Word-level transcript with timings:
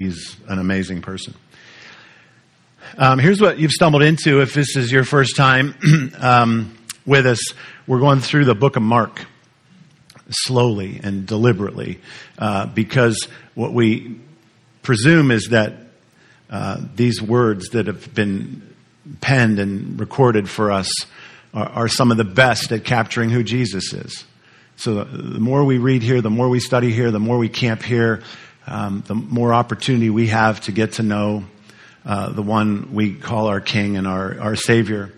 He's 0.00 0.36
an 0.46 0.60
amazing 0.60 1.02
person. 1.02 1.34
Um, 2.96 3.18
here's 3.18 3.40
what 3.40 3.58
you've 3.58 3.72
stumbled 3.72 4.04
into 4.04 4.40
if 4.42 4.54
this 4.54 4.76
is 4.76 4.92
your 4.92 5.02
first 5.02 5.34
time 5.34 5.74
um, 6.20 6.78
with 7.04 7.26
us. 7.26 7.52
We're 7.88 7.98
going 7.98 8.20
through 8.20 8.44
the 8.44 8.54
book 8.54 8.76
of 8.76 8.82
Mark 8.82 9.26
slowly 10.30 11.00
and 11.02 11.26
deliberately 11.26 11.98
uh, 12.38 12.66
because 12.66 13.26
what 13.56 13.72
we 13.72 14.20
presume 14.82 15.32
is 15.32 15.48
that 15.48 15.72
uh, 16.48 16.80
these 16.94 17.20
words 17.20 17.70
that 17.70 17.88
have 17.88 18.14
been 18.14 18.72
penned 19.20 19.58
and 19.58 19.98
recorded 19.98 20.48
for 20.48 20.70
us 20.70 20.92
are, 21.52 21.70
are, 21.70 21.88
some 21.88 22.12
of 22.12 22.18
the 22.18 22.24
best 22.24 22.70
at 22.70 22.84
capturing 22.84 23.30
who 23.30 23.42
Jesus 23.42 23.92
is. 23.92 24.24
So 24.76 24.94
the, 24.94 25.04
the 25.06 25.40
more 25.40 25.64
we 25.64 25.78
read 25.78 26.04
here, 26.04 26.20
the 26.20 26.30
more 26.30 26.48
we 26.48 26.60
study 26.60 26.92
here, 26.92 27.10
the 27.10 27.18
more 27.18 27.36
we 27.36 27.48
camp 27.48 27.82
here, 27.82 28.22
um, 28.70 29.02
the 29.06 29.14
more 29.14 29.54
opportunity 29.54 30.10
we 30.10 30.28
have 30.28 30.60
to 30.62 30.72
get 30.72 30.94
to 30.94 31.02
know 31.02 31.44
uh, 32.04 32.30
the 32.30 32.42
one 32.42 32.92
we 32.94 33.14
call 33.14 33.46
our 33.46 33.60
King 33.60 33.96
and 33.96 34.06
our, 34.06 34.38
our 34.40 34.56
Savior. 34.56 35.12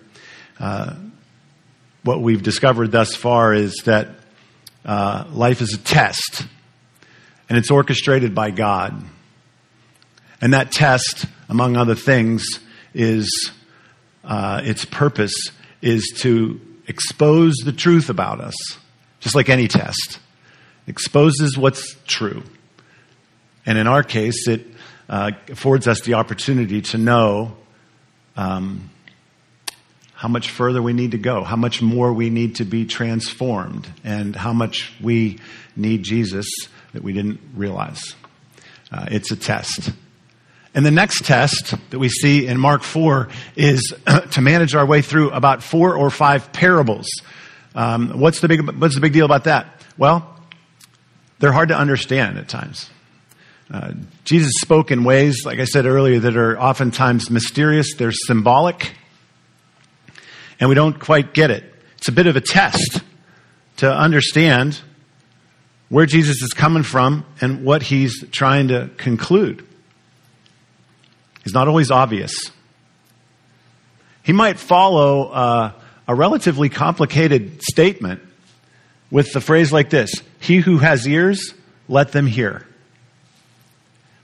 Uh, 0.58 0.94
what 2.02 2.20
we've 2.20 2.42
discovered 2.42 2.92
thus 2.92 3.14
far 3.14 3.52
is 3.52 3.82
that 3.84 4.08
uh, 4.84 5.24
life 5.32 5.60
is 5.60 5.74
a 5.74 5.78
test, 5.78 6.46
and 7.48 7.58
it's 7.58 7.70
orchestrated 7.70 8.34
by 8.34 8.50
God. 8.50 9.04
And 10.40 10.54
that 10.54 10.72
test, 10.72 11.26
among 11.48 11.76
other 11.76 11.94
things, 11.94 12.46
is 12.94 13.50
uh, 14.24 14.62
its 14.64 14.84
purpose 14.84 15.34
is 15.82 16.12
to 16.20 16.60
expose 16.86 17.56
the 17.64 17.72
truth 17.72 18.08
about 18.08 18.40
us, 18.40 18.54
just 19.20 19.34
like 19.34 19.48
any 19.48 19.68
test. 19.68 20.18
exposes 20.86 21.58
what's 21.58 21.94
true. 22.06 22.42
And 23.70 23.78
in 23.78 23.86
our 23.86 24.02
case, 24.02 24.48
it 24.48 24.66
uh, 25.08 25.30
affords 25.48 25.86
us 25.86 26.00
the 26.00 26.14
opportunity 26.14 26.82
to 26.82 26.98
know 26.98 27.56
um, 28.36 28.90
how 30.12 30.26
much 30.26 30.50
further 30.50 30.82
we 30.82 30.92
need 30.92 31.12
to 31.12 31.18
go, 31.18 31.44
how 31.44 31.54
much 31.54 31.80
more 31.80 32.12
we 32.12 32.30
need 32.30 32.56
to 32.56 32.64
be 32.64 32.84
transformed, 32.84 33.86
and 34.02 34.34
how 34.34 34.52
much 34.52 34.92
we 35.00 35.38
need 35.76 36.02
Jesus 36.02 36.50
that 36.94 37.04
we 37.04 37.12
didn't 37.12 37.38
realize. 37.54 38.16
Uh, 38.90 39.06
it's 39.12 39.30
a 39.30 39.36
test. 39.36 39.92
And 40.74 40.84
the 40.84 40.90
next 40.90 41.24
test 41.24 41.76
that 41.90 41.98
we 42.00 42.08
see 42.08 42.48
in 42.48 42.58
Mark 42.58 42.82
4 42.82 43.28
is 43.54 43.94
to 44.32 44.40
manage 44.40 44.74
our 44.74 44.84
way 44.84 45.00
through 45.00 45.30
about 45.30 45.62
four 45.62 45.94
or 45.94 46.10
five 46.10 46.52
parables. 46.52 47.06
Um, 47.76 48.18
what's, 48.18 48.40
the 48.40 48.48
big, 48.48 48.68
what's 48.80 48.96
the 48.96 49.00
big 49.00 49.12
deal 49.12 49.26
about 49.26 49.44
that? 49.44 49.84
Well, 49.96 50.28
they're 51.38 51.52
hard 51.52 51.68
to 51.68 51.76
understand 51.76 52.36
at 52.36 52.48
times. 52.48 52.90
Uh, 53.70 53.92
Jesus 54.24 54.52
spoke 54.60 54.90
in 54.90 55.04
ways, 55.04 55.44
like 55.44 55.60
I 55.60 55.64
said 55.64 55.86
earlier, 55.86 56.18
that 56.20 56.36
are 56.36 56.60
oftentimes 56.60 57.30
mysterious, 57.30 57.94
they're 57.94 58.10
symbolic, 58.10 58.94
and 60.58 60.68
we 60.68 60.74
don't 60.74 60.98
quite 60.98 61.32
get 61.32 61.50
it. 61.50 61.64
It's 61.98 62.08
a 62.08 62.12
bit 62.12 62.26
of 62.26 62.34
a 62.34 62.40
test 62.40 63.00
to 63.76 63.92
understand 63.92 64.80
where 65.88 66.04
Jesus 66.04 66.42
is 66.42 66.52
coming 66.52 66.82
from 66.82 67.24
and 67.40 67.64
what 67.64 67.82
he's 67.82 68.28
trying 68.30 68.68
to 68.68 68.90
conclude. 68.96 69.64
He's 71.44 71.54
not 71.54 71.68
always 71.68 71.90
obvious. 71.90 72.50
He 74.24 74.32
might 74.32 74.58
follow 74.58 75.28
uh, 75.28 75.72
a 76.08 76.14
relatively 76.14 76.68
complicated 76.68 77.62
statement 77.62 78.20
with 79.10 79.32
the 79.32 79.40
phrase 79.40 79.72
like 79.72 79.90
this 79.90 80.12
He 80.40 80.58
who 80.58 80.78
has 80.78 81.06
ears, 81.06 81.54
let 81.88 82.10
them 82.10 82.26
hear 82.26 82.66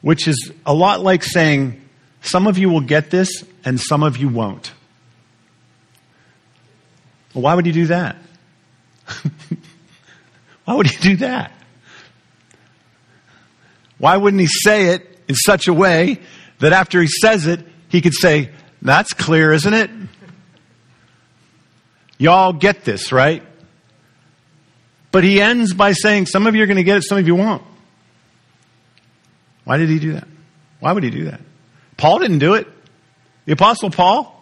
which 0.06 0.28
is 0.28 0.52
a 0.64 0.72
lot 0.72 1.00
like 1.00 1.24
saying, 1.24 1.82
some 2.20 2.46
of 2.46 2.58
you 2.58 2.70
will 2.70 2.80
get 2.80 3.10
this 3.10 3.42
and 3.64 3.80
some 3.80 4.04
of 4.04 4.18
you 4.18 4.28
won't. 4.28 4.70
Well, 7.34 7.42
why 7.42 7.56
would 7.56 7.66
he 7.66 7.72
do 7.72 7.86
that? 7.86 8.16
why 10.64 10.74
would 10.74 10.86
he 10.86 10.96
do 10.98 11.16
that? 11.16 11.50
Why 13.98 14.16
wouldn't 14.16 14.40
he 14.40 14.46
say 14.46 14.90
it 14.90 15.24
in 15.26 15.34
such 15.34 15.66
a 15.66 15.74
way 15.74 16.20
that 16.60 16.72
after 16.72 17.00
he 17.00 17.08
says 17.08 17.48
it, 17.48 17.66
he 17.88 18.00
could 18.00 18.14
say, 18.14 18.50
That's 18.80 19.12
clear, 19.12 19.52
isn't 19.52 19.74
it? 19.74 19.90
Y'all 22.16 22.52
get 22.52 22.84
this, 22.84 23.10
right? 23.10 23.42
But 25.10 25.24
he 25.24 25.40
ends 25.40 25.74
by 25.74 25.94
saying, 25.94 26.26
Some 26.26 26.46
of 26.46 26.54
you 26.54 26.62
are 26.62 26.66
going 26.66 26.76
to 26.76 26.84
get 26.84 26.98
it, 26.98 27.02
some 27.02 27.18
of 27.18 27.26
you 27.26 27.34
won't. 27.34 27.64
Why 29.66 29.78
did 29.78 29.88
he 29.88 29.98
do 29.98 30.12
that? 30.12 30.28
Why 30.78 30.92
would 30.92 31.02
he 31.02 31.10
do 31.10 31.24
that? 31.24 31.40
Paul 31.96 32.20
didn't 32.20 32.38
do 32.38 32.54
it. 32.54 32.68
The 33.46 33.52
apostle 33.52 33.90
Paul, 33.90 34.32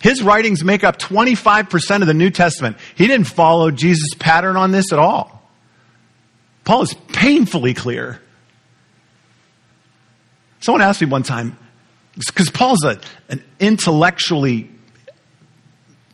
his 0.00 0.22
writings 0.22 0.62
make 0.62 0.84
up 0.84 0.98
25% 0.98 2.02
of 2.02 2.06
the 2.06 2.12
New 2.12 2.28
Testament. 2.28 2.76
He 2.94 3.06
didn't 3.06 3.26
follow 3.26 3.70
Jesus' 3.70 4.12
pattern 4.18 4.58
on 4.58 4.70
this 4.70 4.92
at 4.92 4.98
all. 4.98 5.50
Paul 6.64 6.82
is 6.82 6.92
painfully 7.08 7.72
clear. 7.72 8.20
Someone 10.60 10.82
asked 10.82 11.00
me 11.00 11.06
one 11.06 11.22
time, 11.22 11.56
because 12.14 12.50
Paul's 12.50 12.84
a, 12.84 13.00
an 13.30 13.42
intellectually 13.60 14.70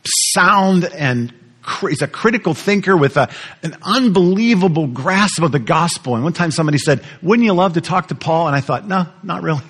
sound 0.05 0.85
and 0.85 1.33
he's 1.81 2.01
a 2.01 2.07
critical 2.07 2.53
thinker 2.53 2.97
with 2.97 3.17
a, 3.17 3.29
an 3.63 3.77
unbelievable 3.83 4.87
grasp 4.87 5.41
of 5.41 5.51
the 5.51 5.59
gospel. 5.59 6.15
And 6.15 6.23
one 6.23 6.33
time 6.33 6.51
somebody 6.51 6.77
said, 6.77 7.03
Wouldn't 7.21 7.45
you 7.45 7.53
love 7.53 7.73
to 7.73 7.81
talk 7.81 8.07
to 8.07 8.15
Paul? 8.15 8.47
And 8.47 8.55
I 8.55 8.61
thought, 8.61 8.87
No, 8.87 9.07
not 9.23 9.43
really. 9.43 9.61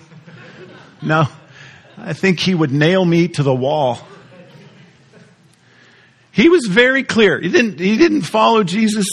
No. 1.01 1.25
I 1.97 2.13
think 2.13 2.39
he 2.39 2.55
would 2.55 2.71
nail 2.71 3.03
me 3.03 3.27
to 3.29 3.43
the 3.43 3.53
wall. 3.53 3.99
He 6.31 6.47
was 6.47 6.65
very 6.67 7.03
clear. 7.03 7.39
He 7.39 7.49
didn't, 7.49 7.79
he 7.79 7.97
didn't 7.97 8.21
follow 8.21 8.63
Jesus' 8.63 9.07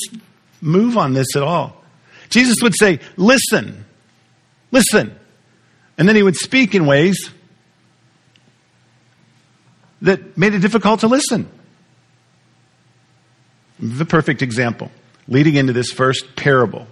move 0.61 0.97
on 0.97 1.15
this 1.15 1.35
at 1.35 1.43
all. 1.43 1.83
Jesus 2.29 2.59
would 2.63 2.75
say, 2.77 3.01
Listen, 3.17 3.85
listen. 4.71 5.19
And 5.97 6.09
then 6.09 6.15
he 6.15 6.23
would 6.23 6.37
speak 6.37 6.77
in 6.77 6.87
ways 6.87 7.31
that 10.03 10.39
made 10.39 10.55
it 10.55 10.61
difficult 10.61 11.01
to 11.01 11.09
listen. 11.09 11.51
The 13.99 14.05
perfect 14.05 14.43
example 14.43 14.93
leading 15.27 15.57
into 15.57 15.73
this 15.73 15.91
first 15.91 16.37
parable. 16.37 16.87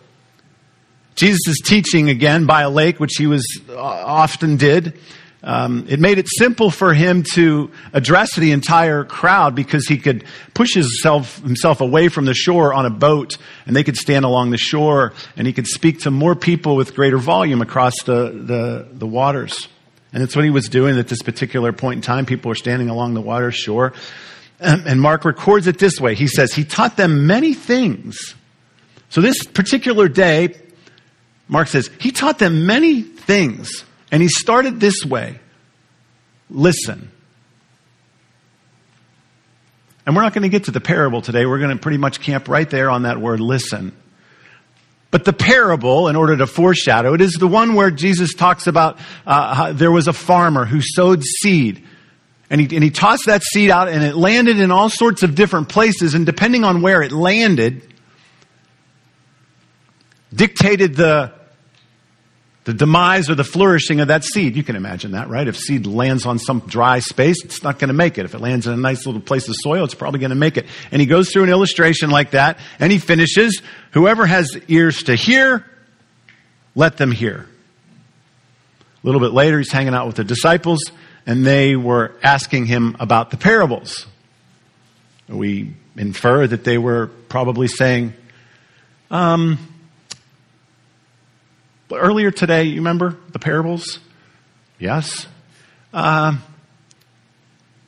Jesus 1.14 1.40
is 1.46 1.62
teaching 1.64 2.10
again 2.10 2.44
by 2.46 2.62
a 2.62 2.68
lake, 2.68 3.00
which 3.00 3.14
he 3.16 3.26
was 3.26 3.46
uh, 3.70 3.76
often 3.78 4.56
did. 4.56 4.98
Um, 5.42 5.86
it 5.88 6.00
made 6.00 6.18
it 6.18 6.26
simple 6.28 6.70
for 6.70 6.92
him 6.92 7.22
to 7.34 7.70
address 7.92 8.34
the 8.34 8.50
entire 8.50 9.04
crowd 9.04 9.54
because 9.54 9.86
he 9.86 9.98
could 9.98 10.24
push 10.52 10.74
himself, 10.74 11.40
himself 11.42 11.80
away 11.80 12.08
from 12.08 12.24
the 12.24 12.34
shore 12.34 12.74
on 12.74 12.84
a 12.84 12.90
boat 12.90 13.38
and 13.64 13.76
they 13.76 13.84
could 13.84 13.96
stand 13.96 14.24
along 14.24 14.50
the 14.50 14.58
shore 14.58 15.12
and 15.36 15.46
he 15.46 15.52
could 15.52 15.68
speak 15.68 16.00
to 16.00 16.10
more 16.10 16.34
people 16.34 16.74
with 16.74 16.96
greater 16.96 17.18
volume 17.18 17.62
across 17.62 17.94
the, 18.04 18.30
the, 18.30 18.88
the 18.90 19.06
waters. 19.06 19.68
And 20.12 20.20
that's 20.20 20.34
what 20.34 20.44
he 20.44 20.50
was 20.50 20.68
doing 20.68 20.98
at 20.98 21.06
this 21.06 21.22
particular 21.22 21.72
point 21.72 21.98
in 21.98 22.02
time. 22.02 22.26
People 22.26 22.48
were 22.48 22.56
standing 22.56 22.88
along 22.88 23.14
the 23.14 23.20
water 23.20 23.52
shore. 23.52 23.92
Um, 24.60 24.84
and 24.86 25.00
Mark 25.00 25.24
records 25.24 25.66
it 25.66 25.78
this 25.78 26.00
way. 26.00 26.14
He 26.14 26.28
says, 26.28 26.52
He 26.52 26.64
taught 26.64 26.96
them 26.96 27.26
many 27.26 27.54
things. 27.54 28.34
So 29.10 29.20
this 29.20 29.44
particular 29.44 30.08
day, 30.08 30.54
Mark 31.48 31.68
says, 31.68 31.90
He 32.00 32.10
taught 32.10 32.38
them 32.38 32.66
many 32.66 33.02
things. 33.02 33.84
And 34.10 34.22
he 34.22 34.28
started 34.28 34.80
this 34.80 35.04
way 35.04 35.40
listen. 36.48 37.10
And 40.06 40.14
we're 40.14 40.22
not 40.22 40.32
going 40.32 40.42
to 40.42 40.48
get 40.48 40.64
to 40.64 40.70
the 40.70 40.80
parable 40.80 41.20
today. 41.20 41.46
We're 41.46 41.58
going 41.58 41.76
to 41.76 41.82
pretty 41.82 41.98
much 41.98 42.20
camp 42.20 42.48
right 42.48 42.70
there 42.70 42.88
on 42.88 43.02
that 43.02 43.20
word 43.20 43.40
listen. 43.40 43.96
But 45.10 45.24
the 45.24 45.32
parable, 45.32 46.06
in 46.08 46.14
order 46.14 46.36
to 46.36 46.46
foreshadow 46.46 47.14
it, 47.14 47.20
is 47.20 47.32
the 47.32 47.48
one 47.48 47.74
where 47.74 47.90
Jesus 47.90 48.32
talks 48.34 48.68
about 48.68 48.98
uh, 49.26 49.72
there 49.72 49.90
was 49.90 50.06
a 50.06 50.12
farmer 50.12 50.64
who 50.64 50.80
sowed 50.80 51.24
seed 51.24 51.84
and 52.48 52.60
he, 52.60 52.76
and 52.76 52.84
he 52.84 52.90
tossed 52.90 53.26
that 53.26 53.42
seed 53.42 53.70
out 53.70 53.88
and 53.88 54.04
it 54.04 54.14
landed 54.14 54.60
in 54.60 54.70
all 54.70 54.88
sorts 54.88 55.22
of 55.22 55.34
different 55.34 55.68
places. 55.68 56.14
And 56.14 56.24
depending 56.24 56.64
on 56.64 56.80
where 56.80 57.02
it 57.02 57.10
landed, 57.10 57.82
dictated 60.32 60.94
the, 60.94 61.32
the 62.64 62.74
demise 62.74 63.28
or 63.28 63.34
the 63.34 63.44
flourishing 63.44 64.00
of 64.00 64.08
that 64.08 64.24
seed. 64.24 64.56
You 64.56 64.62
can 64.62 64.76
imagine 64.76 65.12
that, 65.12 65.28
right? 65.28 65.46
If 65.48 65.56
seed 65.56 65.86
lands 65.86 66.24
on 66.24 66.38
some 66.38 66.60
dry 66.60 67.00
space, 67.00 67.44
it's 67.44 67.64
not 67.64 67.80
going 67.80 67.88
to 67.88 67.94
make 67.94 68.16
it. 68.16 68.24
If 68.24 68.34
it 68.34 68.40
lands 68.40 68.66
in 68.66 68.72
a 68.72 68.76
nice 68.76 69.06
little 69.06 69.20
place 69.20 69.48
of 69.48 69.54
soil, 69.58 69.84
it's 69.84 69.94
probably 69.94 70.20
going 70.20 70.30
to 70.30 70.36
make 70.36 70.56
it. 70.56 70.66
And 70.92 71.00
he 71.00 71.06
goes 71.06 71.32
through 71.32 71.44
an 71.44 71.50
illustration 71.50 72.10
like 72.10 72.32
that 72.32 72.58
and 72.78 72.92
he 72.92 72.98
finishes, 72.98 73.60
whoever 73.92 74.24
has 74.24 74.56
ears 74.68 75.04
to 75.04 75.16
hear, 75.16 75.64
let 76.76 76.96
them 76.96 77.10
hear. 77.10 77.48
A 79.02 79.06
little 79.06 79.20
bit 79.20 79.32
later, 79.32 79.58
he's 79.58 79.72
hanging 79.72 79.94
out 79.94 80.06
with 80.06 80.16
the 80.16 80.24
disciples 80.24 80.80
and 81.26 81.44
they 81.44 81.76
were 81.76 82.14
asking 82.22 82.66
him 82.66 82.96
about 83.00 83.30
the 83.30 83.36
parables. 83.36 84.06
We 85.28 85.74
infer 85.96 86.46
that 86.46 86.64
they 86.64 86.78
were 86.78 87.08
probably 87.28 87.68
saying, 87.68 88.14
um, 89.10 89.58
But 91.88 91.96
earlier 91.96 92.30
today, 92.30 92.64
you 92.64 92.76
remember 92.76 93.16
the 93.30 93.38
parables? 93.38 93.98
Yes. 94.78 95.26
Uh, 95.92 96.36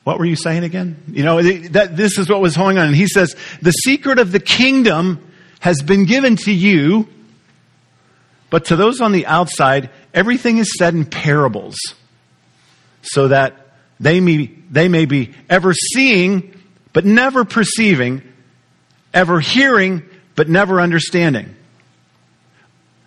what 0.04 0.18
were 0.18 0.24
you 0.24 0.36
saying 0.36 0.64
again? 0.64 1.02
You 1.08 1.22
know, 1.22 1.42
that, 1.42 1.96
this 1.96 2.18
is 2.18 2.30
what 2.30 2.40
was 2.40 2.56
going 2.56 2.78
on. 2.78 2.86
And 2.86 2.96
he 2.96 3.06
says, 3.06 3.36
the 3.60 3.72
secret 3.72 4.18
of 4.18 4.32
the 4.32 4.40
kingdom 4.40 5.22
has 5.60 5.82
been 5.82 6.06
given 6.06 6.36
to 6.36 6.52
you, 6.52 7.08
but 8.48 8.66
to 8.66 8.76
those 8.76 9.02
on 9.02 9.12
the 9.12 9.26
outside, 9.26 9.90
everything 10.14 10.56
is 10.56 10.72
said 10.78 10.94
in 10.94 11.04
parables, 11.04 11.76
so 13.02 13.28
that 13.28 13.54
they 14.00 14.20
may, 14.20 14.46
they 14.70 14.88
may 14.88 15.06
be 15.06 15.34
ever 15.48 15.72
seeing, 15.72 16.54
but 16.92 17.04
never 17.04 17.44
perceiving, 17.44 18.22
ever 19.12 19.40
hearing, 19.40 20.02
but 20.34 20.48
never 20.48 20.80
understanding. 20.80 21.54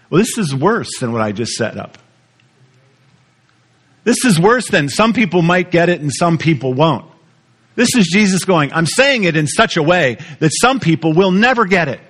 Well, 0.10 0.20
this 0.20 0.38
is 0.38 0.54
worse 0.54 0.90
than 1.00 1.14
what 1.14 1.22
I 1.22 1.32
just 1.32 1.54
set 1.54 1.78
up. 1.78 1.98
This 4.04 4.26
is 4.26 4.40
worse 4.40 4.68
than 4.68 4.90
some 4.90 5.14
people 5.14 5.42
might 5.42 5.72
get 5.72 5.90
it 5.90 6.02
and 6.02 6.12
some 6.14 6.38
people 6.38 6.74
won't. 6.74 7.06
This 7.76 7.96
is 7.96 8.08
Jesus 8.12 8.44
going, 8.44 8.74
I'm 8.74 8.86
saying 8.86 9.24
it 9.24 9.38
in 9.38 9.48
such 9.48 9.78
a 9.78 9.84
way 9.84 10.18
that 10.40 10.52
some 10.60 10.80
people 10.80 11.14
will 11.14 11.32
never 11.32 11.66
get 11.66 11.88
it. 11.88 12.02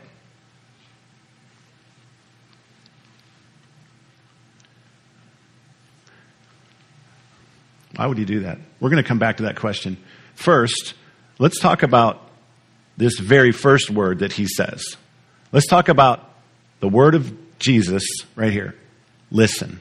Why 8.02 8.08
would 8.08 8.18
he 8.18 8.26
do 8.26 8.40
that? 8.40 8.58
We're 8.80 8.90
going 8.90 9.04
to 9.04 9.08
come 9.08 9.20
back 9.20 9.38
to 9.38 9.44
that 9.44 9.58
question. 9.58 9.96
First, 10.34 10.96
let's 11.38 11.60
talk 11.60 11.84
about 11.84 12.20
this 12.98 13.20
very 13.20 13.52
first 13.52 13.92
word 13.92 14.20
that 14.20 14.34
he 14.34 14.48
says. 14.48 14.98
Let's 15.52 15.68
talk 15.68 15.88
about 15.88 16.28
the 16.80 16.90
word 16.90 17.14
of 17.14 17.32
Jesus 17.60 18.04
right 18.36 18.52
here. 18.52 18.74
Listen. 19.30 19.80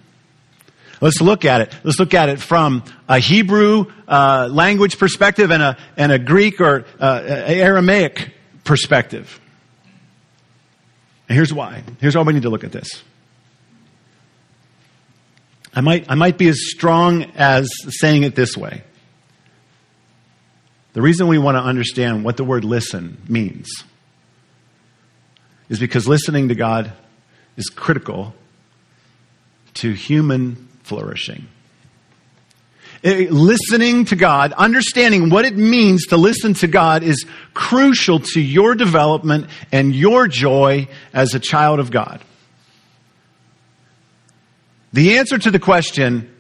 Let's 1.01 1.23
look 1.23 1.47
at 1.47 1.63
it. 1.63 1.75
Let's 1.83 1.99
look 1.99 2.13
at 2.13 2.29
it 2.29 2.43
from 2.43 2.85
a 3.09 3.21
Hebrew 3.21 3.87
uh, 4.07 4.51
language 4.53 4.99
perspective 4.99 5.51
and 5.51 5.63
a, 5.63 5.79
and 5.97 6.13
a 6.13 6.19
Greek 6.19 6.61
or 6.61 6.85
uh, 7.01 7.23
Aramaic 7.25 8.35
perspective. 8.65 9.41
And 11.27 11.37
here's 11.37 11.55
why. 11.55 11.85
Here's 12.03 12.15
why 12.15 12.21
we 12.21 12.35
need 12.35 12.43
to 12.43 12.51
look 12.51 12.65
at 12.65 12.73
this. 12.73 13.03
I 15.75 15.81
might, 15.81 16.07
I 16.09 16.15
might 16.15 16.37
be 16.37 16.49
as 16.49 16.59
strong 16.71 17.25
as 17.37 17.71
saying 17.89 18.25
it 18.25 18.35
this 18.35 18.57
way. 18.57 18.83
The 20.93 21.03
reason 21.03 21.29
we 21.29 21.39
want 21.39 21.57
to 21.57 21.63
understand 21.63 22.25
what 22.25 22.37
the 22.37 22.45
word 22.45 22.65
listen 22.65 23.23
means 23.29 23.69
is 25.69 25.79
because 25.79 26.09
listening 26.09 26.49
to 26.49 26.57
God 26.57 26.93
is 27.57 27.67
critical 27.67 28.35
to 29.75 29.93
human 29.93 30.69
flourishing. 30.83 31.47
Eh, 33.05 33.29
listening 33.31 34.05
to 34.07 34.17
God, 34.17 34.53
understanding 34.53 35.31
what 35.31 35.45
it 35.45 35.57
means 35.57 36.07
to 36.07 36.17
listen 36.17 36.55
to 36.55 36.67
God 36.67 37.03
is 37.03 37.25
crucial 37.55 38.19
to 38.19 38.41
your 38.41 38.75
development 38.75 39.47
and 39.71 39.95
your 39.95 40.27
joy 40.27 40.89
as 41.15 41.35
a 41.35 41.41
child 41.41 41.79
of 41.79 41.91
God. 41.91 42.21
The 44.93 45.19
answer 45.19 45.39
to 45.39 45.51
the 45.51 45.59
question, 45.59 46.35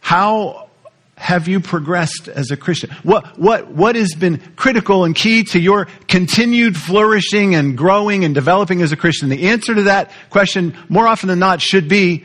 how 0.00 0.68
have 1.16 1.48
you 1.48 1.60
progressed 1.60 2.28
as 2.28 2.50
a 2.50 2.56
Christian? 2.56 2.90
What, 3.02 3.38
what, 3.38 3.68
what 3.68 3.96
has 3.96 4.14
been 4.14 4.38
critical 4.56 5.04
and 5.04 5.14
key 5.14 5.44
to 5.44 5.58
your 5.58 5.86
continued 6.08 6.76
flourishing 6.76 7.54
and 7.54 7.78
growing 7.78 8.24
and 8.24 8.34
developing 8.34 8.82
as 8.82 8.92
a 8.92 8.96
Christian? 8.96 9.28
The 9.28 9.48
answer 9.48 9.74
to 9.74 9.84
that 9.84 10.10
question, 10.30 10.76
more 10.88 11.06
often 11.06 11.28
than 11.28 11.38
not, 11.38 11.62
should 11.62 11.88
be, 11.88 12.24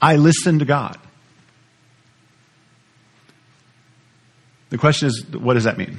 I 0.00 0.16
listen 0.16 0.58
to 0.60 0.64
God. 0.64 0.98
The 4.70 4.78
question 4.78 5.08
is, 5.08 5.24
what 5.32 5.54
does 5.54 5.64
that 5.64 5.78
mean? 5.78 5.98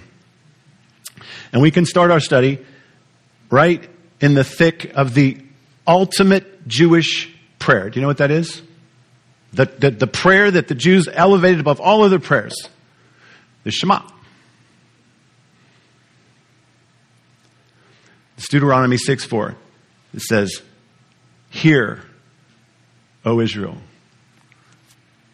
And 1.51 1.61
we 1.61 1.71
can 1.71 1.85
start 1.85 2.11
our 2.11 2.19
study 2.19 2.63
right 3.49 3.89
in 4.21 4.33
the 4.33 4.43
thick 4.43 4.91
of 4.95 5.13
the 5.13 5.41
ultimate 5.87 6.67
Jewish 6.67 7.33
prayer. 7.67 7.89
Do 7.89 7.99
you 7.99 8.01
know 8.01 8.07
what 8.07 8.19
that 8.19 8.31
is? 8.31 8.61
The, 9.51 9.65
the, 9.65 9.91
the 9.91 10.07
prayer 10.07 10.49
that 10.49 10.69
the 10.69 10.73
Jews 10.73 11.09
elevated 11.11 11.59
above 11.59 11.81
all 11.81 12.03
other 12.03 12.17
prayers. 12.17 12.55
The 13.65 13.71
Shema. 13.71 14.03
It's 18.37 18.47
Deuteronomy 18.47 18.95
6 18.95 19.25
4. 19.25 19.55
It 20.13 20.21
says, 20.21 20.61
Hear, 21.49 22.03
O 23.25 23.41
Israel. 23.41 23.75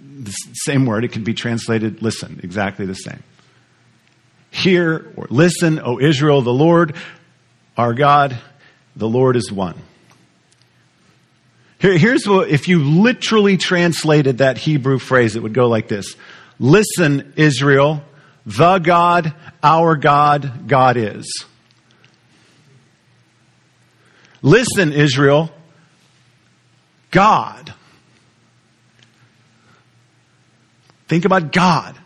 The 0.02 0.32
same 0.66 0.88
word, 0.88 1.04
it 1.06 1.12
can 1.12 1.24
be 1.24 1.36
translated 1.36 2.02
listen, 2.02 2.40
exactly 2.42 2.88
the 2.88 2.96
same. 2.96 3.22
Hear 4.50 5.12
or 5.16 5.28
listen, 5.30 5.80
O 5.80 6.00
Israel, 6.00 6.42
the 6.42 6.52
Lord 6.52 6.96
our 7.78 7.94
God, 7.94 8.36
the 8.96 9.08
Lord 9.08 9.36
is 9.36 9.52
one. 9.52 9.76
Here, 11.84 11.98
here's 11.98 12.26
what, 12.26 12.48
if 12.48 12.70
you 12.70 12.82
literally 12.82 13.58
translated 13.58 14.38
that 14.38 14.58
Hebrew 14.58 15.00
phrase, 15.00 15.36
it 15.36 15.44
would 15.44 15.54
go 15.54 15.68
like 15.68 15.90
this. 15.90 16.16
Listen, 16.58 17.34
Israel, 17.36 18.02
the 18.46 18.80
God, 18.80 19.34
our 19.62 19.98
God, 19.98 20.70
God 20.70 20.96
is. 20.96 21.28
Listen, 24.42 24.94
Israel, 24.94 25.52
God. 27.12 27.74
Think 31.10 31.26
about 31.26 31.52
God. 31.52 31.98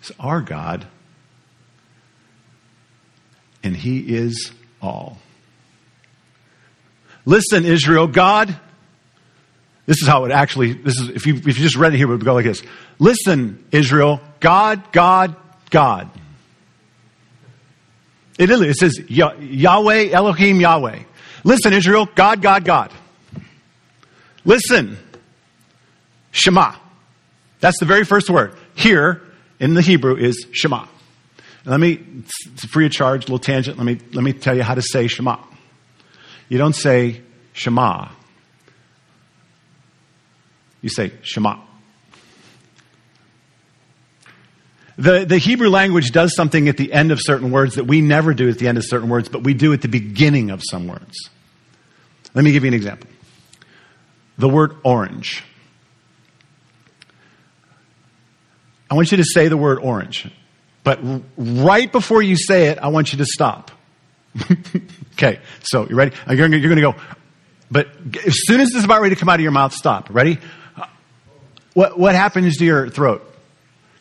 It's 0.00 0.12
our 0.20 0.42
God, 0.42 0.86
and 3.62 3.74
He 3.74 4.00
is 4.00 4.52
all. 4.82 5.16
Listen, 7.26 7.64
Israel, 7.64 8.06
God, 8.06 8.56
this 9.84 10.00
is 10.00 10.08
how 10.08 10.24
it 10.24 10.32
actually, 10.32 10.72
this 10.72 10.98
is, 10.98 11.08
if 11.10 11.26
you, 11.26 11.34
if 11.34 11.46
you 11.46 11.54
just 11.54 11.76
read 11.76 11.92
it 11.92 11.96
here, 11.96 12.06
it 12.06 12.10
would 12.10 12.24
go 12.24 12.34
like 12.34 12.44
this. 12.44 12.62
Listen, 12.98 13.64
Israel, 13.72 14.20
God, 14.40 14.92
God, 14.92 15.36
God. 15.70 16.08
It 18.38 18.48
literally, 18.48 18.68
it 18.68 18.76
says 18.76 18.98
Yahweh, 19.08 20.10
Elohim, 20.10 20.60
Yahweh. 20.60 21.00
Listen, 21.42 21.72
Israel, 21.72 22.06
God, 22.14 22.40
God, 22.40 22.64
God. 22.64 22.92
Listen, 24.44 24.96
Shema. 26.30 26.74
That's 27.60 27.78
the 27.80 27.86
very 27.86 28.04
first 28.04 28.30
word. 28.30 28.54
Here 28.74 29.22
in 29.58 29.74
the 29.74 29.82
Hebrew 29.82 30.16
is 30.16 30.46
Shema. 30.52 30.86
let 31.64 31.80
me, 31.80 32.04
it's 32.24 32.66
free 32.66 32.86
of 32.86 32.92
charge, 32.92 33.22
little 33.22 33.38
tangent, 33.38 33.78
let 33.78 33.86
me, 33.86 33.98
let 34.12 34.22
me 34.22 34.32
tell 34.32 34.56
you 34.56 34.62
how 34.62 34.74
to 34.74 34.82
say 34.82 35.08
Shema. 35.08 35.38
You 36.48 36.58
don't 36.58 36.74
say 36.74 37.22
Shema. 37.52 38.08
You 40.80 40.88
say 40.88 41.12
Shema. 41.22 41.58
The, 44.98 45.26
the 45.26 45.38
Hebrew 45.38 45.68
language 45.68 46.12
does 46.12 46.34
something 46.34 46.68
at 46.68 46.78
the 46.78 46.92
end 46.92 47.12
of 47.12 47.18
certain 47.20 47.50
words 47.50 47.74
that 47.74 47.84
we 47.84 48.00
never 48.00 48.32
do 48.32 48.48
at 48.48 48.58
the 48.58 48.68
end 48.68 48.78
of 48.78 48.84
certain 48.86 49.08
words, 49.08 49.28
but 49.28 49.42
we 49.42 49.52
do 49.52 49.72
at 49.72 49.82
the 49.82 49.88
beginning 49.88 50.50
of 50.50 50.62
some 50.70 50.86
words. 50.86 51.28
Let 52.34 52.44
me 52.44 52.52
give 52.52 52.64
you 52.64 52.68
an 52.68 52.74
example. 52.74 53.10
The 54.38 54.48
word 54.48 54.76
orange. 54.84 55.42
I 58.90 58.94
want 58.94 59.10
you 59.10 59.18
to 59.18 59.24
say 59.24 59.48
the 59.48 59.56
word 59.56 59.78
orange, 59.80 60.30
but 60.84 61.00
right 61.36 61.90
before 61.90 62.22
you 62.22 62.36
say 62.36 62.68
it, 62.68 62.78
I 62.78 62.88
want 62.88 63.12
you 63.12 63.18
to 63.18 63.26
stop. 63.26 63.70
okay, 65.16 65.40
so 65.62 65.88
you 65.88 65.96
ready? 65.96 66.14
Uh, 66.28 66.34
you're, 66.34 66.48
you're 66.48 66.60
going 66.60 66.76
to 66.76 66.82
go, 66.82 66.94
but 67.70 67.88
as 68.26 68.34
soon 68.46 68.60
as 68.60 68.68
this 68.68 68.78
is 68.78 68.84
about 68.84 69.00
ready 69.00 69.14
to 69.14 69.18
come 69.18 69.28
out 69.28 69.36
of 69.36 69.42
your 69.42 69.52
mouth, 69.52 69.72
stop. 69.72 70.08
Ready? 70.10 70.38
Uh, 70.76 70.86
what, 71.74 71.98
what 71.98 72.14
happens 72.14 72.58
to 72.58 72.64
your 72.64 72.88
throat? 72.88 73.22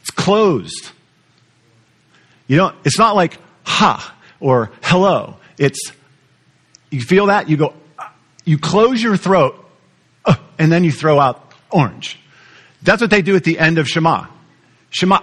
It's 0.01 0.12
closed. 0.12 0.91
You 2.48 2.57
know, 2.57 2.74
it's 2.84 3.00
not 3.00 3.15
like 3.15 3.38
ha 3.63 4.15
or 4.39 4.72
hello. 4.84 5.38
It's, 5.57 5.91
you 6.91 7.01
feel 7.01 7.27
that? 7.27 7.50
You 7.50 7.57
go, 7.57 7.74
uh, 7.98 8.10
you 8.43 8.60
close 8.60 9.01
your 9.01 9.17
throat, 9.17 9.63
uh, 10.25 10.36
and 10.60 10.72
then 10.72 10.84
you 10.84 10.91
throw 10.91 11.19
out 11.19 11.53
orange. 11.72 12.19
That's 12.84 13.01
what 13.01 13.10
they 13.10 13.24
do 13.24 13.36
at 13.36 13.43
the 13.43 13.57
end 13.57 13.79
of 13.79 13.88
Shema. 13.88 14.27
Shema. 14.91 15.22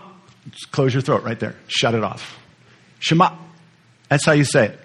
Close 0.73 0.93
your 0.93 1.03
throat 1.03 1.23
right 1.23 1.39
there. 1.39 1.55
Shut 1.69 1.95
it 1.95 2.03
off. 2.03 2.37
Shema. 2.99 3.37
That's 4.09 4.27
how 4.27 4.33
you 4.33 4.45
say 4.45 4.67
it. 4.67 4.81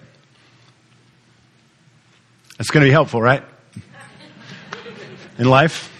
That's 2.58 2.70
going 2.70 2.82
to 2.82 2.88
be 2.88 2.92
helpful, 2.92 3.22
right? 3.22 3.42
In 5.38 5.48
life. 5.48 5.94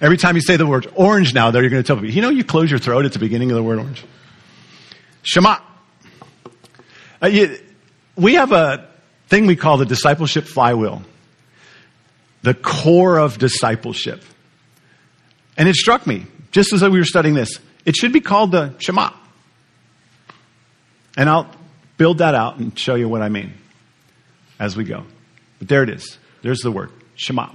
Every 0.00 0.16
time 0.16 0.34
you 0.36 0.42
say 0.42 0.56
the 0.56 0.66
word 0.66 0.92
orange 0.94 1.32
now, 1.32 1.50
there 1.50 1.62
you're 1.62 1.70
going 1.70 1.82
to 1.82 1.86
tell 1.86 1.96
people, 1.96 2.10
you 2.10 2.20
know, 2.20 2.30
you 2.30 2.44
close 2.44 2.70
your 2.70 2.78
throat 2.78 3.04
at 3.04 3.12
the 3.12 3.18
beginning 3.18 3.50
of 3.50 3.56
the 3.56 3.62
word 3.62 3.78
orange. 3.78 4.04
Shema. 5.22 5.58
Uh, 7.22 7.26
you, 7.26 7.58
we 8.16 8.34
have 8.34 8.52
a 8.52 8.88
thing 9.28 9.46
we 9.46 9.56
call 9.56 9.76
the 9.76 9.86
discipleship 9.86 10.44
flywheel. 10.44 11.02
the 12.42 12.54
core 12.54 13.18
of 13.18 13.38
discipleship. 13.38 14.22
And 15.56 15.68
it 15.68 15.74
struck 15.74 16.06
me, 16.06 16.26
just 16.50 16.72
as 16.72 16.82
we 16.82 16.98
were 16.98 17.04
studying 17.04 17.34
this, 17.34 17.58
it 17.84 17.96
should 17.96 18.12
be 18.12 18.20
called 18.20 18.52
the 18.52 18.74
Shema. 18.78 19.10
And 21.16 21.28
I'll 21.28 21.50
build 21.96 22.18
that 22.18 22.34
out 22.34 22.58
and 22.58 22.78
show 22.78 22.94
you 22.94 23.08
what 23.08 23.22
I 23.22 23.28
mean 23.28 23.54
as 24.58 24.76
we 24.76 24.84
go. 24.84 25.04
But 25.58 25.68
there 25.68 25.82
it 25.82 25.90
is. 25.90 26.18
There's 26.42 26.60
the 26.60 26.70
word, 26.70 26.90
Shema. 27.14 27.50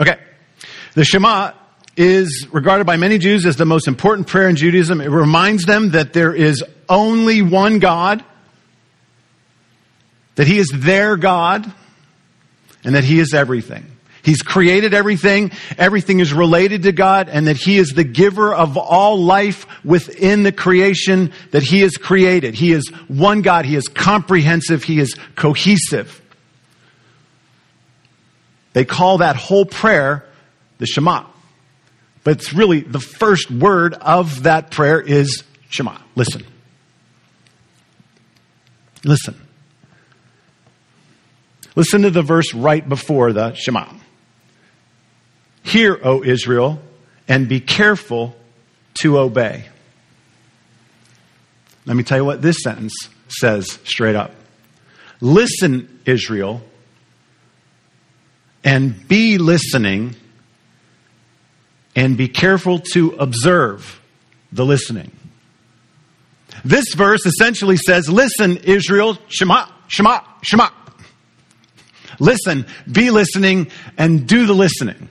Okay. 0.00 0.18
The 0.94 1.04
Shema 1.04 1.52
is 1.96 2.46
regarded 2.52 2.84
by 2.84 2.96
many 2.96 3.18
Jews 3.18 3.44
as 3.46 3.56
the 3.56 3.64
most 3.64 3.86
important 3.86 4.26
prayer 4.26 4.48
in 4.48 4.56
Judaism. 4.56 5.00
It 5.00 5.10
reminds 5.10 5.64
them 5.64 5.90
that 5.90 6.12
there 6.12 6.34
is 6.34 6.64
only 6.88 7.42
one 7.42 7.78
God, 7.78 8.24
that 10.36 10.46
He 10.46 10.58
is 10.58 10.70
their 10.74 11.16
God, 11.16 11.70
and 12.84 12.94
that 12.94 13.04
He 13.04 13.20
is 13.20 13.34
everything. 13.34 13.86
He's 14.22 14.42
created 14.42 14.94
everything. 14.94 15.50
Everything 15.76 16.20
is 16.20 16.32
related 16.32 16.84
to 16.84 16.92
God 16.92 17.28
and 17.28 17.48
that 17.48 17.56
He 17.56 17.76
is 17.78 17.88
the 17.88 18.04
giver 18.04 18.54
of 18.54 18.76
all 18.76 19.20
life 19.20 19.66
within 19.84 20.44
the 20.44 20.52
creation 20.52 21.32
that 21.50 21.64
He 21.64 21.80
has 21.80 21.96
created. 21.96 22.54
He 22.54 22.72
is 22.72 22.88
one 23.08 23.42
God. 23.42 23.64
He 23.64 23.74
is 23.74 23.88
comprehensive. 23.88 24.84
He 24.84 25.00
is 25.00 25.14
cohesive. 25.34 26.21
They 28.72 28.84
call 28.84 29.18
that 29.18 29.36
whole 29.36 29.64
prayer 29.64 30.24
the 30.78 30.86
Shema. 30.86 31.26
But 32.24 32.38
it's 32.38 32.52
really 32.52 32.80
the 32.80 33.00
first 33.00 33.50
word 33.50 33.94
of 33.94 34.44
that 34.44 34.70
prayer 34.70 35.00
is 35.00 35.44
Shema. 35.68 35.96
Listen. 36.14 36.44
Listen. 39.04 39.34
Listen 41.74 42.02
to 42.02 42.10
the 42.10 42.22
verse 42.22 42.54
right 42.54 42.86
before 42.86 43.32
the 43.32 43.54
Shema. 43.54 43.86
Hear, 45.62 45.98
O 46.02 46.22
Israel, 46.22 46.80
and 47.28 47.48
be 47.48 47.60
careful 47.60 48.36
to 49.00 49.18
obey. 49.18 49.64
Let 51.86 51.96
me 51.96 52.02
tell 52.02 52.18
you 52.18 52.24
what 52.24 52.42
this 52.42 52.58
sentence 52.62 52.94
says 53.28 53.78
straight 53.84 54.14
up. 54.14 54.32
Listen, 55.20 56.00
Israel, 56.04 56.62
and 58.64 59.08
be 59.08 59.38
listening, 59.38 60.14
and 61.94 62.16
be 62.16 62.28
careful 62.28 62.78
to 62.92 63.10
observe 63.18 64.00
the 64.52 64.64
listening. 64.64 65.10
This 66.64 66.94
verse 66.94 67.24
essentially 67.26 67.76
says, 67.76 68.08
Listen, 68.08 68.58
Israel, 68.58 69.18
Shema, 69.28 69.66
Shema, 69.88 70.20
Shema. 70.42 70.68
Listen, 72.18 72.66
be 72.90 73.10
listening, 73.10 73.70
and 73.98 74.26
do 74.28 74.46
the 74.46 74.52
listening. 74.52 75.08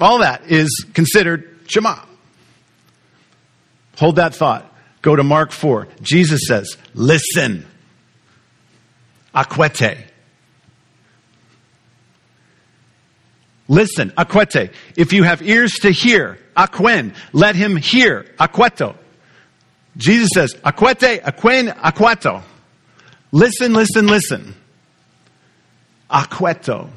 All 0.00 0.20
that 0.20 0.50
is 0.50 0.86
considered 0.94 1.58
Shema. 1.66 1.98
Hold 3.98 4.16
that 4.16 4.34
thought. 4.34 4.66
Go 5.02 5.16
to 5.16 5.22
Mark 5.22 5.52
4. 5.52 5.88
Jesus 6.02 6.42
says, 6.46 6.76
Listen. 6.94 7.66
Aquete. 9.34 10.09
Listen, 13.70 14.10
aquete. 14.18 14.72
If 14.96 15.12
you 15.12 15.22
have 15.22 15.42
ears 15.42 15.70
to 15.82 15.92
hear, 15.92 16.40
aquen, 16.56 17.14
let 17.32 17.54
him 17.54 17.76
hear, 17.76 18.26
aqueto. 18.36 18.96
Jesus 19.96 20.28
says, 20.34 20.54
aquete, 20.54 21.22
aquen, 21.22 21.72
aqueto. 21.76 22.42
Listen, 23.30 23.72
listen, 23.72 24.08
listen. 24.08 24.56
Aqueto. 26.10 26.90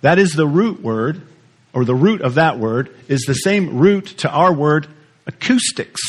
That 0.00 0.18
is 0.18 0.32
the 0.32 0.46
root 0.46 0.80
word 0.80 1.20
or 1.74 1.84
the 1.84 1.94
root 1.94 2.22
of 2.22 2.36
that 2.36 2.58
word, 2.58 2.94
is 3.08 3.24
the 3.26 3.34
same 3.34 3.76
root 3.76 4.06
to 4.06 4.30
our 4.30 4.54
word 4.54 4.86
acoustics. 5.26 6.00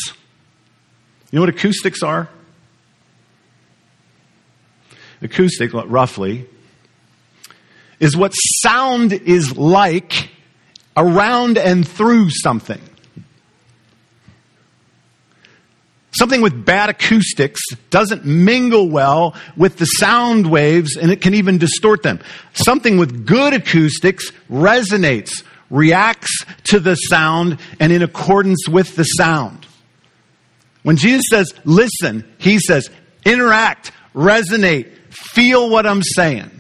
You 1.32 1.40
know 1.40 1.42
what 1.42 1.50
acoustics 1.50 2.02
are? 2.02 2.30
Acoustic, 5.22 5.74
roughly, 5.74 6.46
is 8.04 8.18
what 8.18 8.34
sound 8.34 9.14
is 9.14 9.58
like 9.58 10.30
around 10.98 11.58
and 11.58 11.88
through 11.88 12.30
something. 12.30 12.82
Something 16.12 16.42
with 16.42 16.66
bad 16.66 16.90
acoustics 16.90 17.62
doesn't 17.90 18.26
mingle 18.26 18.90
well 18.90 19.36
with 19.56 19.78
the 19.78 19.86
sound 19.86 20.52
waves 20.52 20.98
and 20.98 21.12
it 21.12 21.22
can 21.22 21.34
even 21.34 21.58
distort 21.58 22.04
them. 22.04 22.20
Something 22.52 22.98
with 22.98 23.26
good 23.26 23.54
acoustics 23.54 24.32
resonates 24.52 25.42
reacts 25.70 26.44
to 26.66 26.82
the 26.82 26.96
sound 26.96 27.58
and 27.80 27.94
in 27.94 28.04
accordance 28.04 28.68
with 28.68 28.98
the 28.98 29.06
sound. 29.06 29.66
When 30.84 30.98
Jesus 30.98 31.24
says, 31.32 31.54
listen, 31.64 32.30
he 32.38 32.60
says, 32.60 32.90
interact, 33.26 33.94
resonate, 34.14 34.92
feel 35.10 35.70
what 35.70 35.88
I'm 35.88 36.04
saying. 36.04 36.52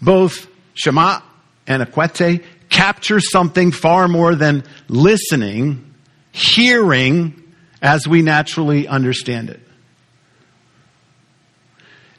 Both 0.00 0.46
Shema 0.74 1.20
and 1.66 1.82
Aquete 1.82 2.44
capture 2.68 3.20
something 3.20 3.72
far 3.72 4.08
more 4.08 4.34
than 4.34 4.64
listening, 4.88 5.94
hearing 6.32 7.34
as 7.82 8.06
we 8.06 8.22
naturally 8.22 8.86
understand 8.88 9.50
it. 9.50 9.60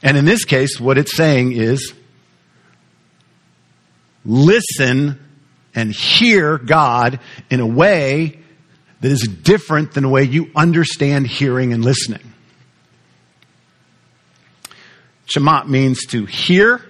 And 0.02 0.16
in 0.16 0.24
this 0.24 0.44
case, 0.44 0.80
what 0.80 0.98
it's 0.98 1.14
saying 1.16 1.52
is 1.52 1.94
listen 4.24 5.18
and 5.74 5.92
hear 5.92 6.58
God 6.58 7.20
in 7.50 7.60
a 7.60 7.66
way 7.66 8.38
that 9.00 9.10
is 9.10 9.22
different 9.22 9.94
than 9.94 10.04
the 10.04 10.08
way 10.08 10.24
you 10.24 10.50
understand 10.54 11.26
hearing 11.26 11.72
and 11.72 11.84
listening. 11.84 12.32
Shema 15.26 15.64
means 15.64 16.04
to 16.06 16.26
hear, 16.26 16.84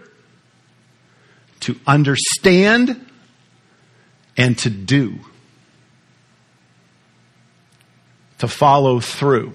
to 1.62 1.78
understand, 1.86 3.04
and 4.36 4.58
to 4.58 4.70
do. 4.70 5.18
To 8.38 8.48
follow 8.48 9.00
through. 9.00 9.52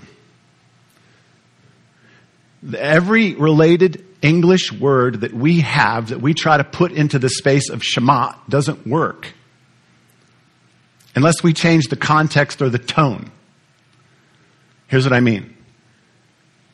Every 2.76 3.34
related 3.36 4.06
English 4.22 4.72
word 4.72 5.22
that 5.22 5.34
we 5.34 5.62
have 5.62 6.10
that 6.10 6.22
we 6.22 6.34
try 6.34 6.58
to 6.58 6.64
put 6.64 6.92
into 6.92 7.20
the 7.20 7.30
space 7.30 7.70
of 7.70 7.84
Shema 7.84 8.34
doesn't 8.50 8.88
work 8.88 9.34
unless 11.16 11.42
we 11.42 11.52
change 11.52 11.86
the 11.86 11.96
context 11.96 12.62
or 12.62 12.70
the 12.70 12.78
tone. 12.78 13.32
Here's 14.88 15.04
what 15.04 15.14
I 15.14 15.20
mean. 15.20 15.57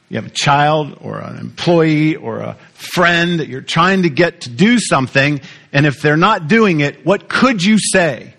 You 0.10 0.18
have 0.18 0.28
a 0.28 0.34
child 0.34 0.98
or 1.02 1.20
an 1.20 1.38
employee 1.38 2.16
or 2.16 2.40
a 2.40 2.58
friend 2.74 3.40
that 3.40 3.48
you're 3.48 3.62
trying 3.62 4.04
to 4.04 4.10
get 4.10 4.42
to 4.42 4.50
do 4.50 4.78
something, 4.80 5.42
and 5.72 5.86
if 5.86 6.02
they're 6.02 6.18
not 6.18 6.48
doing 6.48 6.82
it, 6.82 7.06
what 7.06 7.28
could 7.30 7.64
you 7.64 7.80
say? 7.80 8.34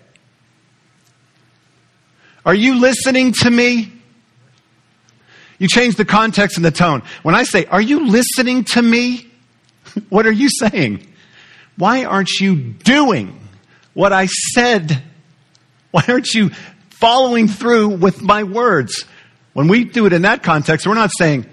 Are 2.45 2.55
you 2.55 2.79
listening 2.79 3.33
to 3.41 3.49
me? 3.49 3.91
You 5.57 5.67
change 5.67 5.95
the 5.95 6.05
context 6.05 6.57
and 6.57 6.65
the 6.65 6.71
tone. 6.71 7.01
When 7.23 7.35
I 7.35 7.43
say, 7.43 7.65
Are 7.65 7.81
you 7.81 8.07
listening 8.07 8.65
to 8.65 8.81
me? 8.81 9.27
what 10.09 10.25
are 10.25 10.31
you 10.31 10.49
saying? 10.49 11.05
Why 11.77 12.05
aren't 12.05 12.39
you 12.39 12.55
doing 12.55 13.39
what 13.93 14.13
I 14.13 14.27
said? 14.27 15.01
Why 15.91 16.03
aren't 16.07 16.33
you 16.33 16.51
following 16.89 17.47
through 17.47 17.89
with 17.97 18.21
my 18.21 18.43
words? 18.43 19.05
When 19.53 19.67
we 19.67 19.85
do 19.85 20.05
it 20.05 20.13
in 20.13 20.23
that 20.23 20.43
context, 20.43 20.85
we're 20.85 20.93
not 20.95 21.11
saying, 21.17 21.45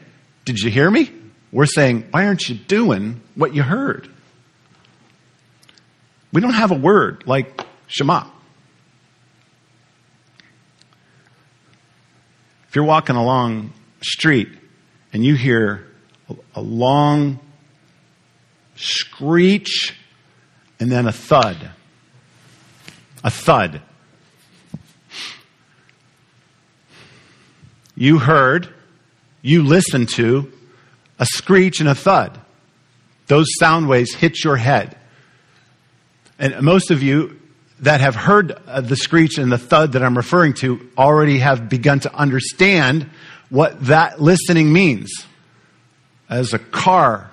Did 0.45 0.59
you 0.59 0.71
hear 0.71 0.91
me? 0.91 1.11
We're 1.51 1.67
saying, 1.67 2.09
Why 2.11 2.27
aren't 2.27 2.49
you 2.49 2.55
doing 2.55 3.21
what 3.35 3.55
you 3.55 3.63
heard? 3.63 4.09
We 6.33 6.41
don't 6.41 6.55
have 6.55 6.71
a 6.71 6.77
word 6.77 7.25
like 7.27 7.61
Shema. 7.87 8.25
If 12.69 12.77
you're 12.77 12.85
walking 12.87 13.17
along 13.17 13.73
a 14.01 14.05
street 14.05 14.49
and 15.13 15.23
you 15.23 15.35
hear 15.35 15.87
a 16.55 16.63
long 16.63 17.39
screech 18.77 19.95
and 20.81 20.91
then 20.91 21.07
a 21.07 21.13
thud. 21.13 21.71
A 23.23 23.31
thud. 23.31 23.83
You 27.95 28.19
heard, 28.19 28.73
you 29.43 29.63
listen 29.63 30.07
to 30.07 30.51
a 31.19 31.27
screech 31.27 31.81
and 31.81 31.89
a 31.89 31.95
thud. 31.95 32.41
Those 33.27 33.47
sound 33.59 33.89
waves 33.89 34.15
hit 34.15 34.43
your 34.43 34.57
head. 34.57 34.97
And 36.39 36.63
most 36.63 36.91
of 36.91 37.03
you 37.03 37.39
that 37.81 38.01
have 38.01 38.15
heard 38.15 38.53
uh, 38.67 38.81
the 38.81 38.97
screech 38.97 39.39
and 39.39 39.51
the 39.51 39.59
thud 39.59 39.93
that 39.93 40.03
I'm 40.03 40.17
referring 40.17 40.55
to 40.55 40.89
already 40.97 41.39
have 41.41 41.69
begun 41.69 42.01
to 42.01 42.15
understand 42.15 43.11
what 43.51 43.87
that 43.87 44.21
listening 44.21 44.73
means. 44.73 45.11
as 46.31 46.55
a 46.55 46.59
car 46.59 47.31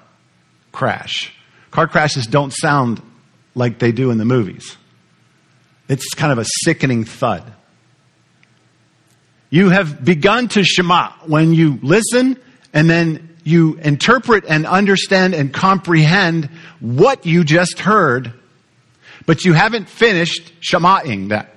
crash. 0.74 1.34
Car 1.72 1.88
crashes 1.88 2.28
don't 2.28 2.52
sound 2.52 3.02
like 3.56 3.80
they 3.80 3.92
do 3.94 4.12
in 4.12 4.18
the 4.18 4.26
movies. 4.26 4.76
It's 5.88 6.14
kind 6.14 6.32
of 6.32 6.38
a 6.38 6.46
sickening 6.64 7.06
thud. 7.06 7.44
You 9.50 9.70
have 9.70 10.04
begun 10.04 10.48
to 10.50 10.64
Shema 10.64 11.12
when 11.26 11.54
you 11.54 11.80
listen 11.82 12.40
and 12.74 12.90
then 12.90 13.38
you 13.44 13.76
interpret 13.76 14.46
and 14.48 14.68
understand 14.68 15.34
and 15.34 15.52
comprehend 15.52 16.50
what 16.80 17.26
you 17.26 17.44
just 17.44 17.80
heard, 17.80 18.34
but 19.26 19.46
you 19.46 19.54
haven't 19.54 19.90
finished 19.90 20.54
Shema'ing 20.62 21.30
that 21.30 21.56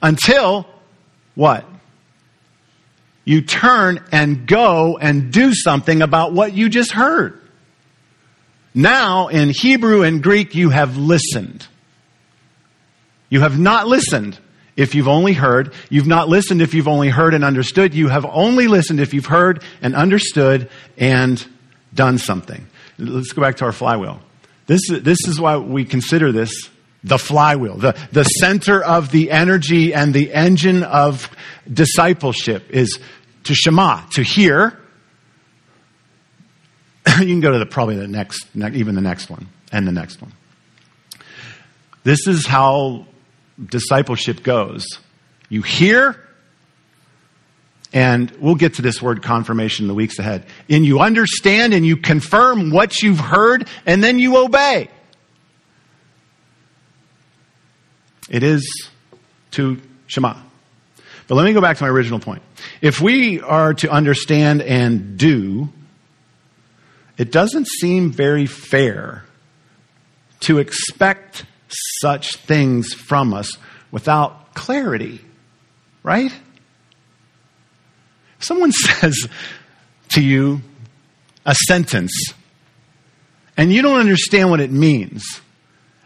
until 0.00 0.66
what? 1.34 1.64
You 3.24 3.42
turn 3.42 4.04
and 4.12 4.46
go 4.46 4.98
and 4.98 5.32
do 5.32 5.52
something 5.52 6.00
about 6.00 6.32
what 6.32 6.52
you 6.52 6.68
just 6.68 6.92
heard. 6.92 7.40
Now, 8.72 9.28
in 9.28 9.50
Hebrew 9.50 10.02
and 10.02 10.22
Greek, 10.22 10.54
you 10.54 10.70
have 10.70 10.96
listened. 10.96 11.66
You 13.30 13.40
have 13.40 13.58
not 13.58 13.88
listened 13.88 14.38
if 14.76 14.94
you've 14.94 15.08
only 15.08 15.32
heard. 15.32 15.72
You've 15.88 16.06
not 16.06 16.28
listened 16.28 16.62
if 16.62 16.74
you've 16.74 16.88
only 16.88 17.08
heard 17.08 17.34
and 17.34 17.42
understood. 17.42 17.94
You 17.94 18.08
have 18.08 18.26
only 18.26 18.68
listened 18.68 19.00
if 19.00 19.14
you've 19.14 19.26
heard 19.26 19.62
and 19.82 19.94
understood 19.94 20.68
and 20.96 21.44
done 21.94 22.18
something. 22.18 22.66
Let's 22.98 23.32
go 23.32 23.42
back 23.42 23.56
to 23.56 23.64
our 23.64 23.72
flywheel. 23.72 24.20
This, 24.66 24.82
this 24.88 25.26
is 25.26 25.40
why 25.40 25.56
we 25.56 25.84
consider 25.84 26.32
this 26.32 26.70
the 27.04 27.18
flywheel, 27.18 27.76
the, 27.76 27.96
the 28.10 28.24
center 28.24 28.82
of 28.82 29.12
the 29.12 29.30
energy 29.30 29.94
and 29.94 30.12
the 30.12 30.32
engine 30.32 30.82
of 30.82 31.30
discipleship 31.72 32.68
is 32.70 32.98
to 33.44 33.54
Shema, 33.54 34.00
to 34.14 34.22
hear. 34.22 34.76
you 37.20 37.26
can 37.26 37.40
go 37.40 37.52
to 37.52 37.60
the, 37.60 37.66
probably 37.66 37.94
the 37.94 38.08
next, 38.08 38.44
even 38.56 38.96
the 38.96 39.00
next 39.00 39.30
one 39.30 39.46
and 39.70 39.86
the 39.86 39.92
next 39.92 40.20
one. 40.20 40.32
This 42.02 42.26
is 42.26 42.44
how 42.44 43.06
discipleship 43.64 44.42
goes. 44.42 44.86
You 45.48 45.62
hear, 45.62 46.20
and 47.92 48.30
we'll 48.40 48.56
get 48.56 48.74
to 48.74 48.82
this 48.82 49.00
word 49.00 49.22
confirmation 49.22 49.84
in 49.84 49.88
the 49.88 49.94
weeks 49.94 50.18
ahead. 50.18 50.44
And 50.68 50.84
you 50.84 51.00
understand 51.00 51.72
and 51.72 51.86
you 51.86 51.96
confirm 51.96 52.70
what 52.70 53.02
you've 53.02 53.20
heard, 53.20 53.68
and 53.86 54.02
then 54.02 54.18
you 54.18 54.36
obey. 54.36 54.88
It 58.28 58.42
is 58.42 58.90
to 59.52 59.80
Shema. 60.06 60.36
But 61.28 61.34
let 61.34 61.44
me 61.44 61.52
go 61.52 61.60
back 61.60 61.76
to 61.78 61.84
my 61.84 61.88
original 61.88 62.20
point. 62.20 62.42
If 62.80 63.00
we 63.00 63.40
are 63.40 63.74
to 63.74 63.90
understand 63.90 64.62
and 64.62 65.16
do, 65.16 65.68
it 67.18 67.32
doesn't 67.32 67.66
seem 67.66 68.10
very 68.10 68.46
fair 68.46 69.24
to 70.40 70.58
expect 70.58 71.46
such 71.68 72.36
things 72.36 72.92
from 72.92 73.34
us 73.34 73.56
without 73.90 74.54
clarity, 74.54 75.20
right? 76.02 76.32
Someone 78.38 78.72
says 78.72 79.28
to 80.10 80.22
you 80.22 80.60
a 81.44 81.54
sentence 81.66 82.12
and 83.56 83.72
you 83.72 83.82
don't 83.82 83.98
understand 84.00 84.50
what 84.50 84.60
it 84.60 84.70
means, 84.70 85.40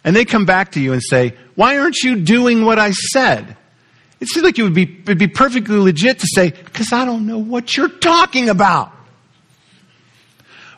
and 0.04 0.14
they 0.14 0.24
come 0.24 0.46
back 0.46 0.72
to 0.72 0.80
you 0.80 0.92
and 0.92 1.02
say, 1.02 1.34
Why 1.56 1.78
aren't 1.78 1.98
you 1.98 2.16
doing 2.20 2.64
what 2.64 2.78
I 2.78 2.92
said? 2.92 3.56
It 4.20 4.28
seems 4.28 4.44
like 4.44 4.58
it 4.58 4.62
would 4.62 4.74
be, 4.74 5.00
it'd 5.02 5.18
be 5.18 5.26
perfectly 5.26 5.76
legit 5.76 6.20
to 6.20 6.26
say, 6.32 6.50
Because 6.50 6.92
I 6.92 7.04
don't 7.04 7.26
know 7.26 7.38
what 7.38 7.76
you're 7.76 7.88
talking 7.88 8.48
about. 8.48 8.92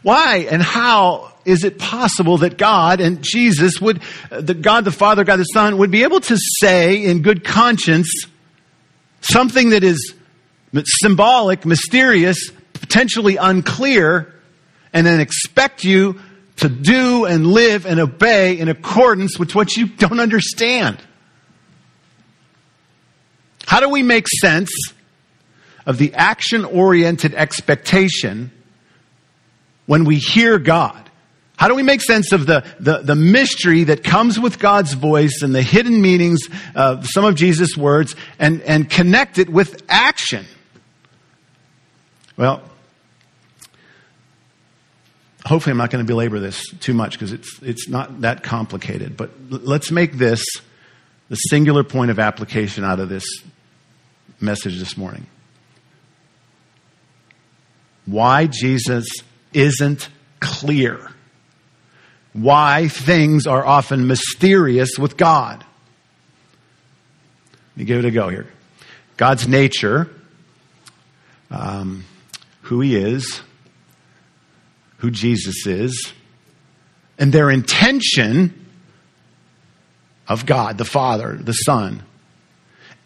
Why 0.02 0.46
and 0.50 0.62
how 0.62 1.31
is 1.44 1.64
it 1.64 1.78
possible 1.78 2.38
that 2.38 2.56
God 2.56 3.00
and 3.00 3.22
Jesus 3.22 3.80
would, 3.80 4.00
uh, 4.30 4.40
that 4.40 4.62
God 4.62 4.84
the 4.84 4.92
Father, 4.92 5.24
God 5.24 5.36
the 5.36 5.44
Son, 5.44 5.78
would 5.78 5.90
be 5.90 6.02
able 6.02 6.20
to 6.20 6.36
say 6.60 7.04
in 7.04 7.22
good 7.22 7.44
conscience 7.44 8.26
something 9.20 9.70
that 9.70 9.84
is 9.84 10.14
symbolic, 10.84 11.64
mysterious, 11.64 12.50
potentially 12.72 13.36
unclear, 13.36 14.34
and 14.92 15.06
then 15.06 15.20
expect 15.20 15.84
you 15.84 16.20
to 16.56 16.68
do 16.68 17.24
and 17.24 17.46
live 17.46 17.86
and 17.86 17.98
obey 17.98 18.58
in 18.58 18.68
accordance 18.68 19.38
with 19.38 19.54
what 19.54 19.76
you 19.76 19.86
don't 19.86 20.20
understand. 20.20 20.98
How 23.66 23.80
do 23.80 23.88
we 23.88 24.02
make 24.02 24.26
sense 24.28 24.70
of 25.86 25.98
the 25.98 26.14
action 26.14 26.64
oriented 26.64 27.34
expectation 27.34 28.50
when 29.86 30.04
we 30.04 30.16
hear 30.16 30.58
God? 30.58 31.10
How 31.62 31.68
do 31.68 31.76
we 31.76 31.84
make 31.84 32.00
sense 32.00 32.32
of 32.32 32.46
the, 32.46 32.64
the, 32.80 32.98
the, 32.98 33.14
mystery 33.14 33.84
that 33.84 34.02
comes 34.02 34.36
with 34.36 34.58
God's 34.58 34.94
voice 34.94 35.42
and 35.42 35.54
the 35.54 35.62
hidden 35.62 36.02
meanings 36.02 36.40
of 36.74 37.06
some 37.06 37.24
of 37.24 37.36
Jesus' 37.36 37.76
words 37.76 38.16
and, 38.40 38.62
and 38.62 38.90
connect 38.90 39.38
it 39.38 39.48
with 39.48 39.80
action? 39.88 40.44
Well, 42.36 42.64
hopefully 45.46 45.70
I'm 45.70 45.76
not 45.76 45.90
going 45.90 46.04
to 46.04 46.06
belabor 46.08 46.40
this 46.40 46.68
too 46.80 46.94
much 46.94 47.12
because 47.12 47.32
it's, 47.32 47.62
it's 47.62 47.88
not 47.88 48.22
that 48.22 48.42
complicated. 48.42 49.16
But 49.16 49.30
let's 49.48 49.92
make 49.92 50.14
this 50.14 50.44
the 51.28 51.36
singular 51.36 51.84
point 51.84 52.10
of 52.10 52.18
application 52.18 52.82
out 52.82 52.98
of 52.98 53.08
this 53.08 53.24
message 54.40 54.80
this 54.80 54.96
morning. 54.96 55.28
Why 58.04 58.48
Jesus 58.48 59.06
isn't 59.52 60.08
clear. 60.40 61.11
Why 62.32 62.88
things 62.88 63.46
are 63.46 63.64
often 63.64 64.06
mysterious 64.06 64.90
with 64.98 65.16
God. 65.16 65.64
Let 67.52 67.76
me 67.76 67.84
give 67.84 67.98
it 67.98 68.04
a 68.06 68.10
go 68.10 68.28
here. 68.28 68.46
God's 69.16 69.46
nature, 69.46 70.10
um, 71.50 72.04
who 72.62 72.80
He 72.80 72.96
is, 72.96 73.40
who 74.98 75.10
Jesus 75.10 75.66
is, 75.66 76.12
and 77.18 77.32
their 77.32 77.50
intention 77.50 78.66
of 80.28 80.46
God, 80.46 80.78
the 80.78 80.84
Father, 80.84 81.36
the 81.36 81.52
Son, 81.52 82.02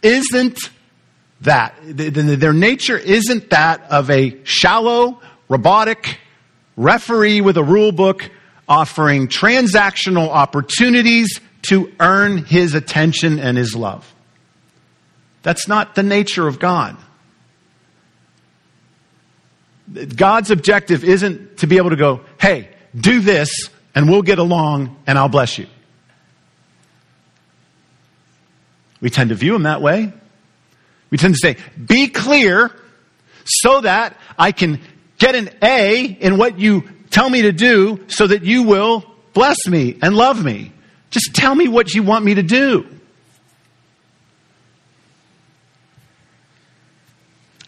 isn't 0.03 0.59
that. 1.41 1.75
Their 1.85 2.53
nature 2.53 2.97
isn't 2.97 3.51
that 3.51 3.83
of 3.91 4.11
a 4.11 4.39
shallow, 4.45 5.21
robotic 5.49 6.19
referee 6.77 7.41
with 7.41 7.57
a 7.57 7.65
rule 7.65 7.93
book 7.93 8.31
offering 8.69 9.29
transactional 9.29 10.29
opportunities 10.29 11.41
to 11.63 11.93
earn 12.01 12.39
his 12.45 12.75
attention 12.75 13.39
and 13.39 13.57
his 13.57 13.75
love. 13.75 14.13
That's 15.43 15.69
not 15.69 15.95
the 15.95 16.03
nature 16.03 16.47
of 16.49 16.59
God. 16.59 16.97
God's 20.17 20.51
objective 20.51 21.05
isn't 21.05 21.59
to 21.59 21.67
be 21.67 21.77
able 21.77 21.91
to 21.91 21.97
go, 21.97 22.23
hey, 22.41 22.71
do 22.95 23.21
this 23.21 23.71
and 23.95 24.11
we'll 24.11 24.23
get 24.23 24.39
along 24.39 24.97
and 25.07 25.17
I'll 25.19 25.29
bless 25.29 25.59
you. 25.59 25.67
We 29.01 29.11
tend 29.11 29.31
to 29.31 29.37
view 29.37 29.55
him 29.55 29.65
that 29.65 29.81
way. 29.81 30.13
We 31.11 31.19
tend 31.19 31.35
to 31.35 31.39
say, 31.39 31.57
be 31.81 32.09
clear 32.09 32.75
so 33.45 33.81
that 33.83 34.17
I 34.37 34.51
can 34.51 34.81
get 35.19 35.35
an 35.35 35.51
A 35.63 36.05
in 36.05 36.39
what 36.39 36.59
you 36.59 36.89
tell 37.17 37.31
me 37.31 37.41
to 37.41 37.53
do 37.53 37.99
so 38.09 38.27
that 38.27 38.45
you 38.45 38.63
will 38.63 39.03
bless 39.33 39.67
me 39.67 39.99
and 40.03 40.15
love 40.15 40.45
me. 40.45 40.71
Just 41.09 41.35
tell 41.35 41.55
me 41.55 41.67
what 41.67 41.95
you 41.95 42.03
want 42.03 42.27
me 42.27 42.35
to 42.35 42.43
do. 42.43 42.87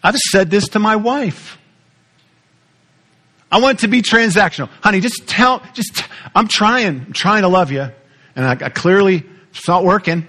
I've 0.03 0.15
said 0.17 0.51
this 0.51 0.69
to 0.69 0.79
my 0.79 0.97
wife. 0.97 1.57
I 3.51 3.59
want 3.59 3.79
it 3.79 3.81
to 3.81 3.87
be 3.87 4.03
transactional. 4.03 4.69
Honey, 4.81 4.99
just 4.99 5.27
tell, 5.27 5.63
just, 5.73 6.03
I'm 6.35 6.47
trying, 6.47 7.05
I'm 7.07 7.13
trying 7.13 7.41
to 7.41 7.47
love 7.47 7.71
you. 7.71 7.89
And 8.35 8.45
I, 8.45 8.51
I 8.51 8.69
clearly, 8.69 9.23
it's 9.49 9.67
not 9.67 9.83
working. 9.83 10.27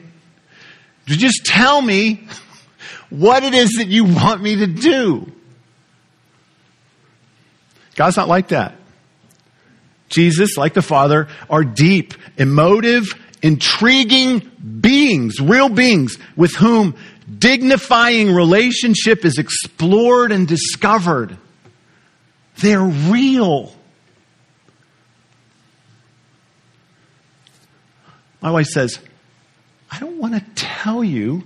Just 1.04 1.44
tell 1.44 1.82
me 1.82 2.26
what 3.10 3.42
it 3.42 3.52
is 3.52 3.72
that 3.72 3.88
you 3.88 4.04
want 4.04 4.42
me 4.42 4.56
to 4.56 4.66
do. 4.66 5.30
God's 7.96 8.16
not 8.16 8.26
like 8.26 8.48
that. 8.48 8.79
Jesus, 10.10 10.56
like 10.56 10.74
the 10.74 10.82
Father, 10.82 11.28
are 11.48 11.64
deep, 11.64 12.14
emotive, 12.36 13.04
intriguing 13.42 14.40
beings, 14.80 15.40
real 15.40 15.68
beings 15.68 16.18
with 16.36 16.54
whom 16.56 16.96
dignifying 17.38 18.32
relationship 18.32 19.24
is 19.24 19.38
explored 19.38 20.32
and 20.32 20.46
discovered. 20.46 21.38
They're 22.56 22.80
real. 22.80 23.74
My 28.40 28.50
wife 28.50 28.66
says, 28.66 28.98
I 29.90 29.98
don't 29.98 30.18
want 30.18 30.34
to 30.34 30.44
tell 30.54 31.04
you 31.04 31.44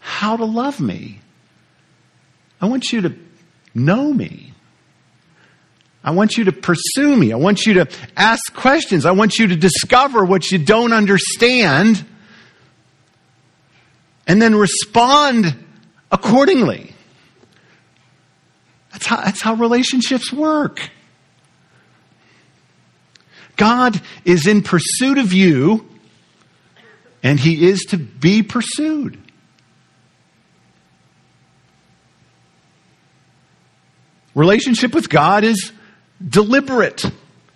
how 0.00 0.36
to 0.36 0.44
love 0.44 0.80
me. 0.80 1.20
I 2.60 2.66
want 2.66 2.92
you 2.92 3.02
to 3.02 3.14
know 3.74 4.12
me. 4.12 4.52
I 6.06 6.12
want 6.12 6.36
you 6.36 6.44
to 6.44 6.52
pursue 6.52 7.16
me. 7.16 7.32
I 7.32 7.36
want 7.36 7.66
you 7.66 7.74
to 7.74 7.88
ask 8.16 8.54
questions. 8.54 9.04
I 9.04 9.10
want 9.10 9.40
you 9.40 9.48
to 9.48 9.56
discover 9.56 10.24
what 10.24 10.52
you 10.52 10.58
don't 10.58 10.92
understand 10.92 12.06
and 14.28 14.40
then 14.40 14.54
respond 14.54 15.56
accordingly. 16.12 16.94
That's 18.92 19.04
how, 19.04 19.16
that's 19.16 19.40
how 19.40 19.54
relationships 19.54 20.32
work. 20.32 20.90
God 23.56 24.00
is 24.24 24.46
in 24.46 24.62
pursuit 24.62 25.18
of 25.18 25.32
you, 25.32 25.88
and 27.22 27.40
He 27.40 27.66
is 27.66 27.80
to 27.88 27.98
be 27.98 28.44
pursued. 28.44 29.18
Relationship 34.36 34.94
with 34.94 35.08
God 35.08 35.42
is 35.42 35.72
deliberate, 36.26 37.04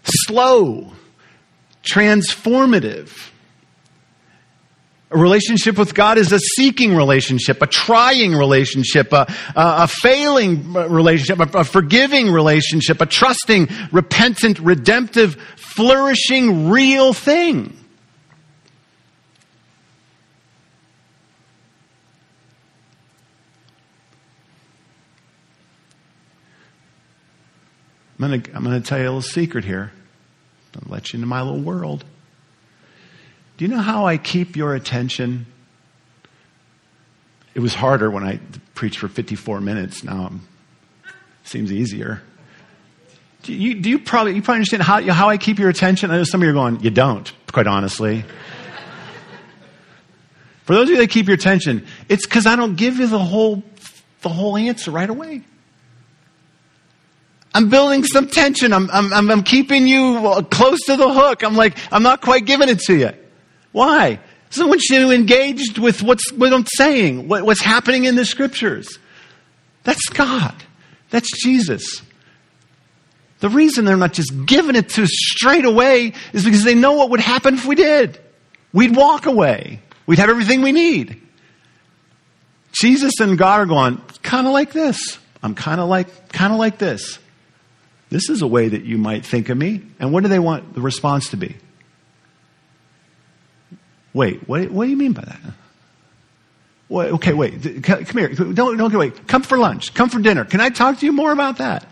slow, 0.04 0.92
transformative. 1.82 3.30
A 5.12 5.18
relationship 5.18 5.76
with 5.76 5.94
God 5.94 6.18
is 6.18 6.30
a 6.30 6.38
seeking 6.38 6.94
relationship, 6.94 7.60
a 7.62 7.66
trying 7.66 8.32
relationship, 8.32 9.12
a, 9.12 9.26
a, 9.56 9.84
a 9.84 9.88
failing 9.88 10.72
relationship, 10.72 11.40
a, 11.40 11.58
a 11.58 11.64
forgiving 11.64 12.30
relationship, 12.30 13.00
a 13.00 13.06
trusting, 13.06 13.68
repentant, 13.90 14.60
redemptive, 14.60 15.34
flourishing, 15.56 16.70
real 16.70 17.12
thing. 17.12 17.76
I'm 28.20 28.28
going 28.28 28.42
to 28.42 28.54
I'm 28.54 28.64
going 28.64 28.80
to 28.80 28.86
tell 28.86 28.98
you 28.98 29.04
a 29.04 29.06
little 29.06 29.22
secret 29.22 29.64
here. 29.64 29.92
I'll 30.76 30.92
let 30.92 31.12
you 31.12 31.16
into 31.16 31.26
my 31.26 31.40
little 31.40 31.60
world. 31.60 32.04
Do 33.56 33.64
you 33.64 33.70
know 33.70 33.80
how 33.80 34.06
I 34.06 34.18
keep 34.18 34.56
your 34.56 34.74
attention? 34.74 35.46
It 37.54 37.60
was 37.60 37.74
harder 37.74 38.10
when 38.10 38.22
I 38.22 38.38
preached 38.74 38.98
for 38.98 39.08
54 39.08 39.60
minutes. 39.60 40.04
Now 40.04 40.32
it 41.04 41.12
seems 41.44 41.72
easier. 41.72 42.22
Do 43.42 43.54
you, 43.54 43.80
do 43.80 43.88
you 43.88 43.98
probably 43.98 44.34
you 44.34 44.42
probably 44.42 44.56
understand 44.56 44.82
how, 44.82 45.02
how 45.12 45.30
I 45.30 45.38
keep 45.38 45.58
your 45.58 45.70
attention? 45.70 46.10
I 46.10 46.18
know 46.18 46.24
some 46.24 46.42
of 46.42 46.44
you 46.44 46.50
are 46.50 46.54
going, 46.54 46.80
you 46.80 46.90
don't, 46.90 47.32
quite 47.50 47.66
honestly. 47.66 48.24
For 50.64 50.74
those 50.74 50.84
of 50.84 50.90
you 50.90 50.96
that 50.98 51.08
keep 51.08 51.26
your 51.26 51.36
attention, 51.36 51.86
it's 52.08 52.26
because 52.26 52.46
I 52.46 52.54
don't 52.54 52.76
give 52.76 52.98
you 52.98 53.06
the 53.06 53.18
whole 53.18 53.62
the 54.20 54.28
whole 54.28 54.58
answer 54.58 54.90
right 54.90 55.08
away. 55.08 55.42
I'm 57.52 57.68
building 57.68 58.04
some 58.04 58.28
tension. 58.28 58.72
I'm, 58.72 58.88
I'm, 58.90 59.30
I'm 59.30 59.42
keeping 59.42 59.86
you 59.86 60.18
uh, 60.26 60.42
close 60.42 60.78
to 60.86 60.96
the 60.96 61.12
hook. 61.12 61.42
I'm 61.42 61.56
like, 61.56 61.76
I'm 61.92 62.02
not 62.02 62.20
quite 62.20 62.44
giving 62.44 62.68
it 62.68 62.78
to 62.80 62.96
you. 62.96 63.10
Why? 63.72 64.20
So 64.50 64.66
I 64.66 64.68
want 64.68 64.82
you 64.88 65.10
engaged 65.10 65.78
with 65.78 66.02
what's, 66.02 66.32
what 66.32 66.52
I'm 66.52 66.66
saying, 66.66 67.28
what, 67.28 67.44
what's 67.44 67.60
happening 67.60 68.04
in 68.04 68.16
the 68.16 68.24
scriptures. 68.24 68.98
That's 69.84 70.08
God. 70.08 70.54
That's 71.10 71.28
Jesus. 71.42 72.02
The 73.40 73.48
reason 73.48 73.84
they're 73.84 73.96
not 73.96 74.12
just 74.12 74.32
giving 74.46 74.76
it 74.76 74.90
to 74.90 75.04
us 75.04 75.10
straight 75.12 75.64
away 75.64 76.12
is 76.32 76.44
because 76.44 76.62
they 76.62 76.74
know 76.74 76.92
what 76.92 77.10
would 77.10 77.20
happen 77.20 77.54
if 77.54 77.64
we 77.64 77.74
did. 77.74 78.18
We'd 78.72 78.94
walk 78.94 79.26
away. 79.26 79.80
We'd 80.06 80.18
have 80.18 80.28
everything 80.28 80.62
we 80.62 80.72
need. 80.72 81.20
Jesus 82.72 83.14
and 83.20 83.38
God 83.38 83.60
are 83.60 83.66
going, 83.66 84.00
kind 84.22 84.46
of 84.46 84.52
like 84.52 84.72
this. 84.72 85.18
I'm 85.42 85.54
kind 85.54 85.80
of 85.80 85.88
like, 85.88 86.32
kind 86.32 86.52
of 86.52 86.58
like 86.58 86.78
this. 86.78 87.18
This 88.10 88.28
is 88.28 88.42
a 88.42 88.46
way 88.46 88.68
that 88.68 88.84
you 88.84 88.98
might 88.98 89.24
think 89.24 89.48
of 89.48 89.56
me. 89.56 89.82
And 90.00 90.12
what 90.12 90.24
do 90.24 90.28
they 90.28 90.40
want 90.40 90.74
the 90.74 90.80
response 90.80 91.30
to 91.30 91.36
be? 91.36 91.56
Wait, 94.12 94.48
what, 94.48 94.68
what 94.70 94.84
do 94.84 94.90
you 94.90 94.96
mean 94.96 95.12
by 95.12 95.22
that? 95.22 95.40
Wait, 96.88 97.12
okay, 97.12 97.32
wait. 97.32 97.84
Come 97.84 98.04
here. 98.04 98.28
Don't, 98.28 98.76
don't 98.76 98.92
wait. 98.92 99.28
Come 99.28 99.42
for 99.42 99.56
lunch. 99.56 99.94
Come 99.94 100.08
for 100.08 100.18
dinner. 100.18 100.44
Can 100.44 100.60
I 100.60 100.70
talk 100.70 100.98
to 100.98 101.06
you 101.06 101.12
more 101.12 101.30
about 101.30 101.58
that? 101.58 101.86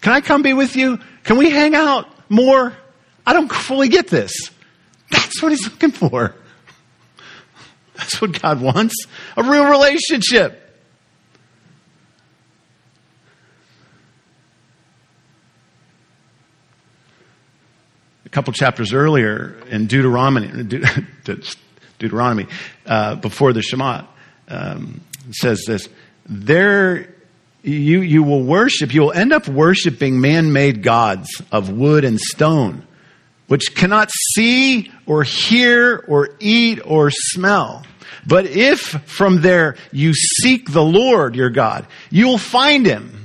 Can 0.00 0.12
I 0.12 0.20
come 0.20 0.42
be 0.42 0.54
with 0.54 0.74
you? 0.74 0.98
Can 1.22 1.36
we 1.36 1.50
hang 1.50 1.76
out 1.76 2.08
more? 2.28 2.76
I 3.24 3.32
don't 3.32 3.52
fully 3.52 3.88
get 3.88 4.08
this. 4.08 4.50
That's 5.10 5.40
what 5.40 5.52
he's 5.52 5.64
looking 5.70 5.92
for. 5.92 6.34
That's 7.98 8.20
what 8.22 8.40
God 8.40 8.60
wants. 8.60 8.94
A 9.36 9.42
real 9.42 9.66
relationship. 9.66 10.64
a 18.28 18.30
couple 18.30 18.52
chapters 18.52 18.92
earlier 18.92 19.56
in 19.70 19.86
Deuteronomy, 19.86 20.64
Deuteronomy 21.98 22.46
uh, 22.84 23.14
before 23.14 23.54
the 23.54 23.62
Shema, 23.62 24.04
um, 24.48 25.00
says 25.30 25.64
this: 25.66 25.88
"There, 26.26 27.14
you 27.62 28.02
you 28.02 28.22
will 28.22 28.42
worship. 28.42 28.92
You 28.92 29.00
will 29.00 29.12
end 29.12 29.32
up 29.32 29.48
worshiping 29.48 30.20
man-made 30.20 30.82
gods 30.82 31.40
of 31.50 31.70
wood 31.70 32.04
and 32.04 32.20
stone, 32.20 32.86
which 33.48 33.74
cannot 33.74 34.10
see 34.34 34.90
or 35.06 35.24
hear 35.24 36.04
or 36.06 36.30
eat 36.38 36.80
or 36.84 37.10
smell." 37.10 37.84
But 38.26 38.46
if 38.46 38.80
from 39.06 39.42
there 39.42 39.76
you 39.90 40.14
seek 40.14 40.70
the 40.70 40.84
Lord 40.84 41.34
your 41.34 41.50
God, 41.50 41.86
you 42.10 42.26
will 42.26 42.38
find 42.38 42.86
him 42.86 43.18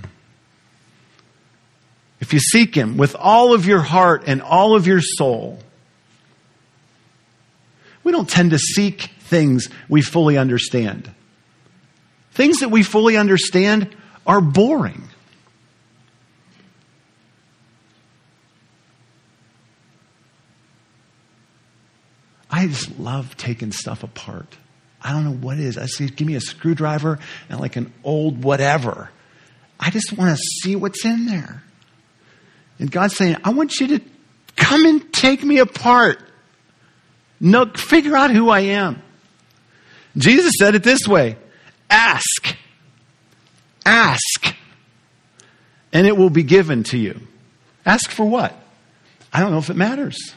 if 2.23 2.31
you 2.31 2.39
seek 2.39 2.73
Him 2.73 2.95
with 2.95 3.17
all 3.19 3.53
of 3.53 3.65
your 3.67 3.81
heart 3.81 4.23
and 4.27 4.41
all 4.41 4.77
of 4.77 4.87
your 4.87 5.01
soul. 5.01 5.59
We 8.01 8.13
don't 8.13 8.29
tend 8.29 8.51
to 8.51 8.57
seek 8.57 9.11
things 9.19 9.67
we 9.89 10.01
fully 10.01 10.37
understand. 10.37 11.11
Things 12.31 12.61
that 12.61 12.69
we 12.69 12.81
fully 12.81 13.17
understand 13.17 13.93
are 14.25 14.39
boring. 14.39 15.09
I 22.63 22.67
just 22.67 22.97
love 22.97 23.35
taking 23.35 23.73
stuff 23.73 24.03
apart. 24.03 24.55
I 25.01 25.11
don't 25.11 25.25
know 25.25 25.33
what 25.33 25.59
it 25.59 25.65
is. 25.65 25.77
I 25.77 25.85
say, 25.85 26.07
give 26.07 26.25
me 26.25 26.35
a 26.35 26.41
screwdriver 26.41 27.19
and 27.49 27.59
like 27.59 27.75
an 27.75 27.91
old 28.05 28.41
whatever. 28.41 29.09
I 29.77 29.89
just 29.89 30.13
want 30.13 30.37
to 30.37 30.41
see 30.61 30.77
what's 30.77 31.03
in 31.03 31.25
there. 31.25 31.61
And 32.79 32.89
God's 32.89 33.17
saying, 33.17 33.35
I 33.43 33.49
want 33.49 33.81
you 33.81 33.87
to 33.87 34.01
come 34.55 34.85
and 34.85 35.11
take 35.11 35.43
me 35.43 35.57
apart. 35.57 36.21
No, 37.41 37.65
figure 37.65 38.15
out 38.15 38.31
who 38.31 38.49
I 38.49 38.61
am. 38.61 39.01
Jesus 40.15 40.53
said 40.57 40.73
it 40.73 40.83
this 40.83 41.05
way 41.05 41.35
ask, 41.89 42.55
ask, 43.85 44.55
and 45.91 46.07
it 46.07 46.15
will 46.15 46.29
be 46.29 46.43
given 46.43 46.83
to 46.83 46.97
you. 46.97 47.19
Ask 47.85 48.09
for 48.09 48.25
what? 48.25 48.57
I 49.33 49.41
don't 49.41 49.51
know 49.51 49.57
if 49.57 49.69
it 49.69 49.75
matters. 49.75 50.33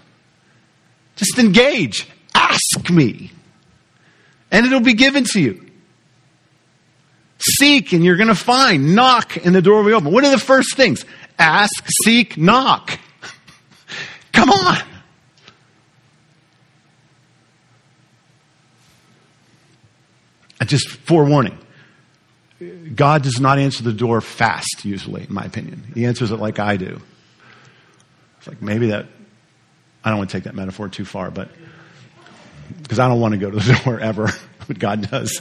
Just 1.14 1.38
engage. 1.38 2.08
Ask 2.56 2.90
me, 2.90 3.30
and 4.50 4.64
it'll 4.64 4.80
be 4.80 4.94
given 4.94 5.24
to 5.32 5.40
you. 5.40 5.66
Seek, 7.38 7.92
and 7.92 8.04
you're 8.04 8.16
going 8.16 8.28
to 8.28 8.34
find. 8.34 8.94
Knock, 8.94 9.44
and 9.44 9.54
the 9.54 9.60
door 9.60 9.82
will 9.82 9.88
be 9.88 9.92
open. 9.92 10.10
What 10.10 10.24
are 10.24 10.30
the 10.30 10.38
first 10.38 10.74
things? 10.74 11.04
Ask, 11.38 11.86
seek, 12.04 12.38
knock. 12.38 12.98
Come 14.32 14.50
on. 14.50 14.78
Uh, 20.60 20.64
just 20.64 20.88
forewarning. 20.88 21.58
God 22.94 23.22
does 23.22 23.38
not 23.38 23.58
answer 23.58 23.82
the 23.82 23.92
door 23.92 24.22
fast, 24.22 24.84
usually, 24.84 25.24
in 25.24 25.34
my 25.34 25.44
opinion. 25.44 25.84
He 25.94 26.06
answers 26.06 26.30
it 26.30 26.36
like 26.36 26.58
I 26.58 26.78
do. 26.78 27.02
It's 28.38 28.46
like 28.46 28.62
maybe 28.62 28.88
that, 28.88 29.06
I 30.02 30.08
don't 30.08 30.18
want 30.18 30.30
to 30.30 30.36
take 30.36 30.44
that 30.44 30.54
metaphor 30.54 30.88
too 30.88 31.04
far, 31.04 31.30
but 31.30 31.50
because 32.82 32.98
I 32.98 33.08
don't 33.08 33.20
want 33.20 33.32
to 33.32 33.38
go 33.38 33.50
to 33.50 33.56
the 33.56 33.80
door 33.84 34.00
ever, 34.00 34.30
but 34.66 34.78
God 34.78 35.10
does. 35.10 35.40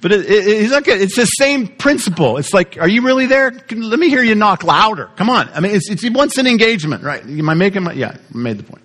But 0.00 0.12
it, 0.12 0.26
it, 0.26 0.46
it's 0.46 0.72
okay. 0.72 0.92
It's 0.92 1.16
the 1.16 1.24
same 1.24 1.66
principle. 1.68 2.36
It's 2.36 2.52
like, 2.52 2.78
are 2.78 2.88
you 2.88 3.02
really 3.02 3.26
there? 3.26 3.50
Let 3.50 3.98
me 3.98 4.08
hear 4.08 4.22
you 4.22 4.34
knock 4.34 4.62
louder. 4.62 5.10
Come 5.16 5.30
on. 5.30 5.48
I 5.48 5.60
mean, 5.60 5.74
it's, 5.74 5.90
it's 5.90 6.08
once 6.10 6.38
an 6.38 6.46
engagement, 6.46 7.02
right? 7.02 7.22
Am 7.22 7.48
I 7.48 7.54
making 7.54 7.84
my, 7.84 7.92
yeah, 7.92 8.16
I 8.34 8.36
made 8.36 8.58
the 8.58 8.62
point. 8.62 8.84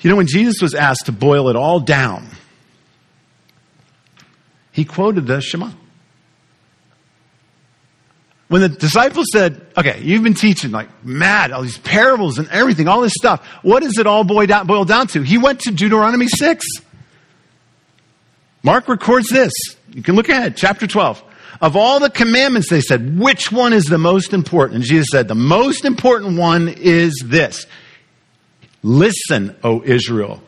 You 0.00 0.10
know, 0.10 0.16
when 0.16 0.26
Jesus 0.26 0.62
was 0.62 0.74
asked 0.74 1.06
to 1.06 1.12
boil 1.12 1.48
it 1.48 1.56
all 1.56 1.80
down, 1.80 2.28
he 4.72 4.84
quoted 4.84 5.26
the 5.26 5.40
Shema. 5.40 5.70
When 8.50 8.62
the 8.62 8.68
disciples 8.68 9.28
said, 9.32 9.64
okay, 9.76 10.00
you've 10.02 10.24
been 10.24 10.34
teaching 10.34 10.72
like 10.72 10.88
mad, 11.04 11.52
all 11.52 11.62
these 11.62 11.78
parables 11.78 12.36
and 12.36 12.48
everything, 12.48 12.88
all 12.88 13.00
this 13.00 13.12
stuff. 13.16 13.46
What 13.62 13.84
does 13.84 13.96
it 13.96 14.08
all 14.08 14.24
boil 14.24 14.44
down, 14.44 14.66
boil 14.66 14.84
down 14.84 15.06
to? 15.08 15.22
He 15.22 15.38
went 15.38 15.60
to 15.60 15.70
Deuteronomy 15.70 16.26
6. 16.26 16.66
Mark 18.64 18.88
records 18.88 19.28
this. 19.28 19.52
You 19.92 20.02
can 20.02 20.16
look 20.16 20.28
ahead, 20.28 20.56
chapter 20.56 20.88
12. 20.88 21.22
Of 21.60 21.76
all 21.76 22.00
the 22.00 22.10
commandments, 22.10 22.68
they 22.70 22.80
said, 22.80 23.20
which 23.20 23.52
one 23.52 23.72
is 23.72 23.84
the 23.84 23.98
most 23.98 24.32
important? 24.32 24.78
And 24.78 24.84
Jesus 24.84 25.06
said, 25.12 25.28
the 25.28 25.36
most 25.36 25.84
important 25.84 26.36
one 26.36 26.66
is 26.66 27.22
this. 27.24 27.66
Listen, 28.82 29.54
O 29.62 29.80
Israel. 29.84 30.42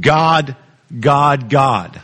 God, 0.00 0.56
God, 1.00 1.50
God. 1.50 2.00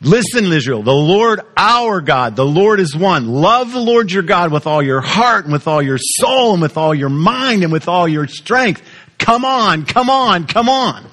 Listen, 0.00 0.44
Israel, 0.52 0.82
the 0.82 0.92
Lord 0.92 1.40
our 1.56 2.00
God, 2.00 2.36
the 2.36 2.46
Lord 2.46 2.78
is 2.78 2.96
one. 2.96 3.26
Love 3.28 3.72
the 3.72 3.80
Lord 3.80 4.12
your 4.12 4.22
God 4.22 4.52
with 4.52 4.66
all 4.66 4.80
your 4.80 5.00
heart 5.00 5.44
and 5.44 5.52
with 5.52 5.66
all 5.66 5.82
your 5.82 5.98
soul 5.98 6.52
and 6.52 6.62
with 6.62 6.76
all 6.76 6.94
your 6.94 7.08
mind 7.08 7.64
and 7.64 7.72
with 7.72 7.88
all 7.88 8.06
your 8.06 8.28
strength. 8.28 8.82
Come 9.18 9.44
on, 9.44 9.84
come 9.84 10.08
on, 10.08 10.46
come 10.46 10.68
on. 10.68 11.04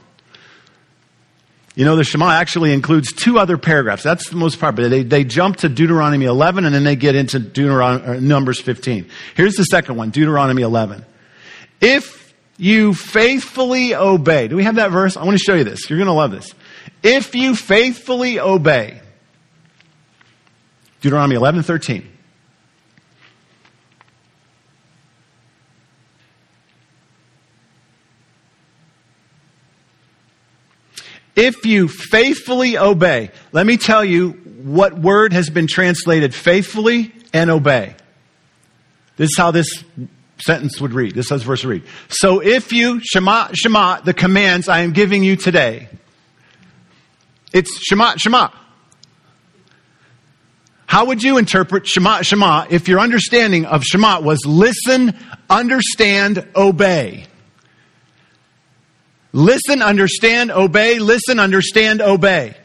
You 1.75 1.83
know, 1.83 1.97
the 1.97 2.03
Shema 2.03 2.29
actually 2.29 2.73
includes 2.73 3.11
two 3.11 3.37
other 3.37 3.57
paragraphs. 3.57 4.03
That's 4.03 4.29
the 4.29 4.37
most 4.37 4.59
part, 4.59 4.75
but 4.75 4.89
they, 4.89 5.03
they 5.03 5.23
jump 5.25 5.57
to 5.57 5.69
Deuteronomy 5.69 6.25
11 6.25 6.63
and 6.63 6.73
then 6.73 6.85
they 6.85 6.95
get 6.95 7.15
into 7.15 7.39
Deuteronomy, 7.39 8.17
uh, 8.17 8.19
Numbers 8.21 8.61
15. 8.61 9.09
Here's 9.35 9.55
the 9.55 9.65
second 9.65 9.97
one, 9.97 10.11
Deuteronomy 10.11 10.61
11. 10.61 11.03
If 11.81 12.33
you 12.57 12.93
faithfully 12.93 13.93
obey, 13.93 14.47
do 14.47 14.55
we 14.55 14.63
have 14.63 14.75
that 14.75 14.91
verse? 14.91 15.17
I 15.17 15.25
want 15.25 15.37
to 15.37 15.43
show 15.43 15.55
you 15.55 15.65
this. 15.65 15.89
You're 15.89 15.99
going 15.99 16.07
to 16.07 16.13
love 16.13 16.31
this. 16.31 16.53
If 17.03 17.35
you 17.35 17.55
faithfully 17.55 18.39
obey, 18.39 19.01
Deuteronomy 21.01 21.35
11, 21.35 21.63
13. 21.63 22.11
If 31.35 31.65
you 31.65 31.89
faithfully 31.89 32.77
obey, 32.77 33.29
let 33.51 33.65
me 33.65 33.77
tell 33.77 34.05
you 34.05 34.31
what 34.31 34.97
word 34.97 35.33
has 35.33 35.49
been 35.49 35.67
translated 35.67 36.33
faithfully 36.33 37.13
and 37.33 37.49
obey. 37.49 37.95
This 39.17 39.31
is 39.31 39.37
how 39.37 39.51
this 39.51 39.83
sentence 40.37 40.79
would 40.79 40.93
read. 40.93 41.13
This 41.13 41.31
is 41.31 41.43
verse 41.43 41.63
would 41.63 41.69
read. 41.69 41.83
So 42.09 42.39
if 42.39 42.71
you, 42.71 43.01
Shema, 43.03 43.49
Shema, 43.53 44.01
the 44.01 44.13
commands 44.13 44.69
I 44.69 44.79
am 44.79 44.93
giving 44.93 45.23
you 45.23 45.35
today, 45.35 45.89
it's 47.55 47.79
Shema, 47.87 48.17
Shema. 48.17 48.49
How 50.87 51.05
would 51.05 51.23
you 51.23 51.37
interpret 51.37 51.87
Shema, 51.87 52.21
Shema 52.21 52.67
if 52.69 52.89
your 52.89 52.99
understanding 52.99 53.65
of 53.65 53.81
Shema 53.81 54.19
was 54.19 54.45
listen, 54.45 55.17
understand, 55.49 56.45
obey? 56.53 57.27
Listen, 59.31 59.81
understand, 59.81 60.51
obey, 60.51 60.99
listen, 60.99 61.39
understand, 61.39 62.01
obey. 62.01 62.57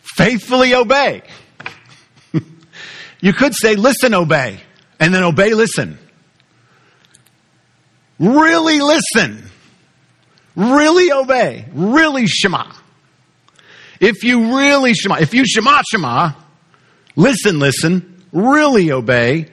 Faithfully 0.00 0.74
obey. 0.74 1.20
you 3.20 3.34
could 3.34 3.54
say 3.54 3.76
listen, 3.76 4.14
obey, 4.14 4.58
and 4.98 5.12
then 5.12 5.22
obey, 5.22 5.52
listen. 5.52 5.98
Really 8.18 8.80
listen 8.80 9.50
really 10.56 11.12
obey, 11.12 11.66
really 11.72 12.26
shema. 12.26 12.72
If 14.00 14.24
you 14.24 14.56
really 14.56 14.94
shema, 14.94 15.16
if 15.16 15.34
you 15.34 15.44
shema 15.46 15.82
shema, 15.90 16.32
listen, 17.16 17.58
listen, 17.58 18.24
really 18.32 18.90
obey 18.90 19.48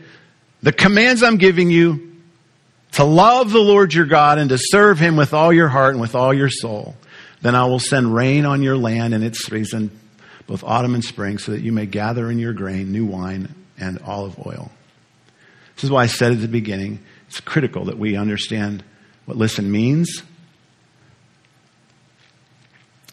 the 0.61 0.71
commands 0.71 1.23
I'm 1.23 1.37
giving 1.37 1.71
you 1.71 2.17
to 2.93 3.03
love 3.03 3.51
the 3.51 3.59
Lord 3.59 3.93
your 3.93 4.05
God 4.05 4.37
and 4.37 4.49
to 4.49 4.57
serve 4.59 4.99
him 4.99 5.15
with 5.15 5.33
all 5.33 5.51
your 5.51 5.69
heart 5.69 5.93
and 5.93 6.01
with 6.01 6.15
all 6.15 6.33
your 6.33 6.49
soul, 6.49 6.95
then 7.41 7.55
I 7.55 7.65
will 7.65 7.79
send 7.79 8.13
rain 8.13 8.45
on 8.45 8.61
your 8.61 8.77
land 8.77 9.13
in 9.13 9.23
its 9.23 9.45
season, 9.45 9.91
both 10.45 10.63
autumn 10.63 10.93
and 10.93 11.03
spring, 11.03 11.37
so 11.37 11.53
that 11.53 11.61
you 11.61 11.71
may 11.71 11.85
gather 11.85 12.29
in 12.29 12.37
your 12.37 12.53
grain 12.53 12.91
new 12.91 13.05
wine 13.05 13.55
and 13.79 13.99
olive 13.99 14.37
oil. 14.45 14.71
This 15.75 15.85
is 15.85 15.89
why 15.89 16.03
I 16.03 16.07
said 16.07 16.33
at 16.33 16.41
the 16.41 16.47
beginning, 16.47 16.99
it's 17.27 17.39
critical 17.39 17.85
that 17.85 17.97
we 17.97 18.17
understand 18.17 18.83
what 19.25 19.37
listen 19.37 19.71
means 19.71 20.21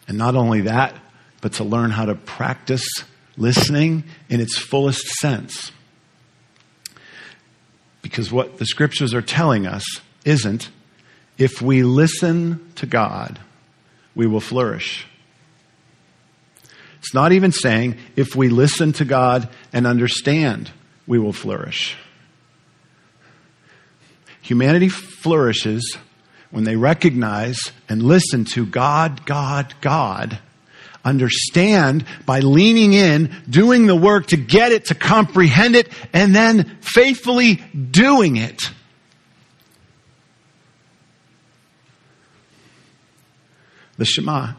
and 0.09 0.17
not 0.17 0.35
only 0.35 0.61
that, 0.61 0.95
but 1.39 1.53
to 1.53 1.63
learn 1.63 1.91
how 1.91 2.05
to 2.05 2.15
practice 2.15 2.85
listening 3.37 4.03
in 4.27 4.41
its 4.41 4.57
fullest 4.57 5.05
sense. 5.05 5.71
Because 8.01 8.31
what 8.31 8.57
the 8.57 8.65
scriptures 8.65 9.13
are 9.13 9.21
telling 9.21 9.67
us 9.67 9.85
isn't 10.25 10.69
if 11.37 11.61
we 11.61 11.83
listen 11.83 12.71
to 12.75 12.87
God, 12.87 13.39
we 14.15 14.25
will 14.25 14.41
flourish. 14.41 15.05
It's 16.97 17.13
not 17.13 17.31
even 17.31 17.51
saying 17.51 17.97
if 18.15 18.35
we 18.35 18.49
listen 18.49 18.93
to 18.93 19.05
God 19.05 19.47
and 19.71 19.85
understand, 19.85 20.71
we 21.05 21.19
will 21.19 21.33
flourish. 21.33 21.95
Humanity 24.41 24.89
flourishes 24.89 25.97
when 26.51 26.63
they 26.63 26.75
recognize 26.75 27.59
and 27.87 28.01
listen 28.01 28.45
to 28.45 28.65
God, 28.65 29.25
God, 29.25 29.73
God, 29.81 30.39
understand 31.05 32.05
by 32.25 32.39
leaning 32.39 32.93
in, 32.93 33.33
doing 33.49 33.85
the 33.85 33.95
work 33.95 34.27
to 34.27 34.37
get 34.37 34.71
it, 34.71 34.85
to 34.85 34.95
comprehend 34.95 35.75
it, 35.75 35.89
and 36.13 36.35
then 36.35 36.77
faithfully 36.81 37.55
doing 37.55 38.35
it. 38.35 38.61
The 43.97 44.05
Shema 44.05 44.53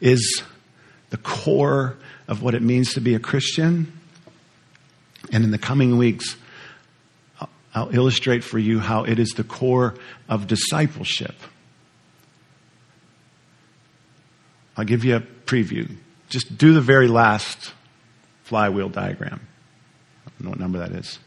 is 0.00 0.42
the 1.10 1.16
core 1.16 1.96
of 2.28 2.42
what 2.42 2.54
it 2.54 2.62
means 2.62 2.94
to 2.94 3.00
be 3.00 3.14
a 3.14 3.18
Christian. 3.18 3.92
And 5.32 5.44
in 5.44 5.50
the 5.50 5.58
coming 5.58 5.98
weeks, 5.98 6.36
I'll 7.74 7.94
illustrate 7.94 8.42
for 8.42 8.58
you 8.58 8.80
how 8.80 9.04
it 9.04 9.18
is 9.18 9.30
the 9.30 9.44
core 9.44 9.94
of 10.28 10.46
discipleship. 10.46 11.34
I'll 14.76 14.84
give 14.84 15.04
you 15.04 15.16
a 15.16 15.20
preview. 15.20 15.90
Just 16.28 16.56
do 16.56 16.72
the 16.72 16.80
very 16.80 17.08
last 17.08 17.72
flywheel 18.44 18.88
diagram. 18.88 19.40
I 20.26 20.30
don't 20.30 20.44
know 20.44 20.50
what 20.50 20.58
number 20.58 20.78
that 20.78 20.92
is. 20.92 21.18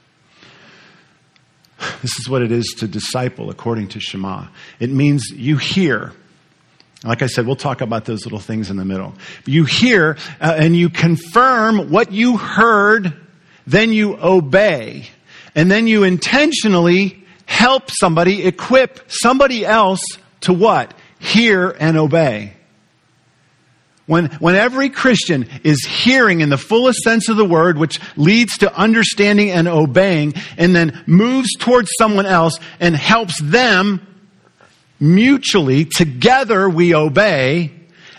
This 2.01 2.17
is 2.19 2.29
what 2.29 2.41
it 2.41 2.51
is 2.51 2.65
to 2.79 2.87
disciple 2.87 3.49
according 3.49 3.89
to 3.89 3.99
Shema. 3.99 4.47
It 4.79 4.89
means 4.89 5.29
you 5.29 5.57
hear. 5.57 6.13
Like 7.03 7.21
I 7.21 7.27
said, 7.27 7.45
we'll 7.45 7.57
talk 7.57 7.81
about 7.81 8.05
those 8.05 8.25
little 8.25 8.39
things 8.39 8.69
in 8.69 8.77
the 8.77 8.85
middle. 8.85 9.13
You 9.45 9.65
hear 9.65 10.17
uh, 10.39 10.55
and 10.57 10.75
you 10.75 10.89
confirm 10.89 11.91
what 11.91 12.11
you 12.11 12.37
heard, 12.37 13.13
then 13.67 13.91
you 13.91 14.17
obey 14.17 15.09
and 15.55 15.69
then 15.69 15.87
you 15.87 16.03
intentionally 16.03 17.23
help 17.45 17.89
somebody, 17.91 18.45
equip 18.45 18.99
somebody 19.07 19.65
else 19.65 20.01
to 20.41 20.53
what? 20.53 20.93
Hear 21.19 21.69
and 21.69 21.97
obey. 21.97 22.53
When, 24.05 24.25
when 24.33 24.55
every 24.55 24.89
Christian 24.89 25.47
is 25.63 25.85
hearing 25.85 26.41
in 26.41 26.49
the 26.49 26.57
fullest 26.57 26.99
sense 26.99 27.29
of 27.29 27.37
the 27.37 27.45
word, 27.45 27.77
which 27.77 28.01
leads 28.17 28.57
to 28.57 28.75
understanding 28.75 29.49
and 29.49 29.67
obeying, 29.67 30.33
and 30.57 30.75
then 30.75 31.01
moves 31.05 31.49
towards 31.57 31.89
someone 31.97 32.25
else 32.25 32.59
and 32.81 32.95
helps 32.95 33.41
them 33.41 34.05
mutually, 34.99 35.85
together 35.85 36.69
we 36.69 36.93
obey. 36.93 37.71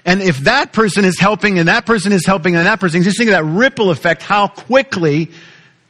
And 0.07 0.23
if 0.23 0.39
that 0.41 0.73
person 0.73 1.05
is 1.05 1.19
helping 1.19 1.59
and 1.59 1.69
that 1.69 1.85
person 1.85 2.13
is 2.13 2.25
helping 2.25 2.57
and 2.57 2.67
that 2.67 2.81
person, 2.81 3.03
just 3.03 3.19
think 3.19 3.29
of 3.29 3.33
that 3.33 3.45
ripple 3.45 3.91
effect, 3.91 4.23
how 4.23 4.49
quickly 4.49 5.31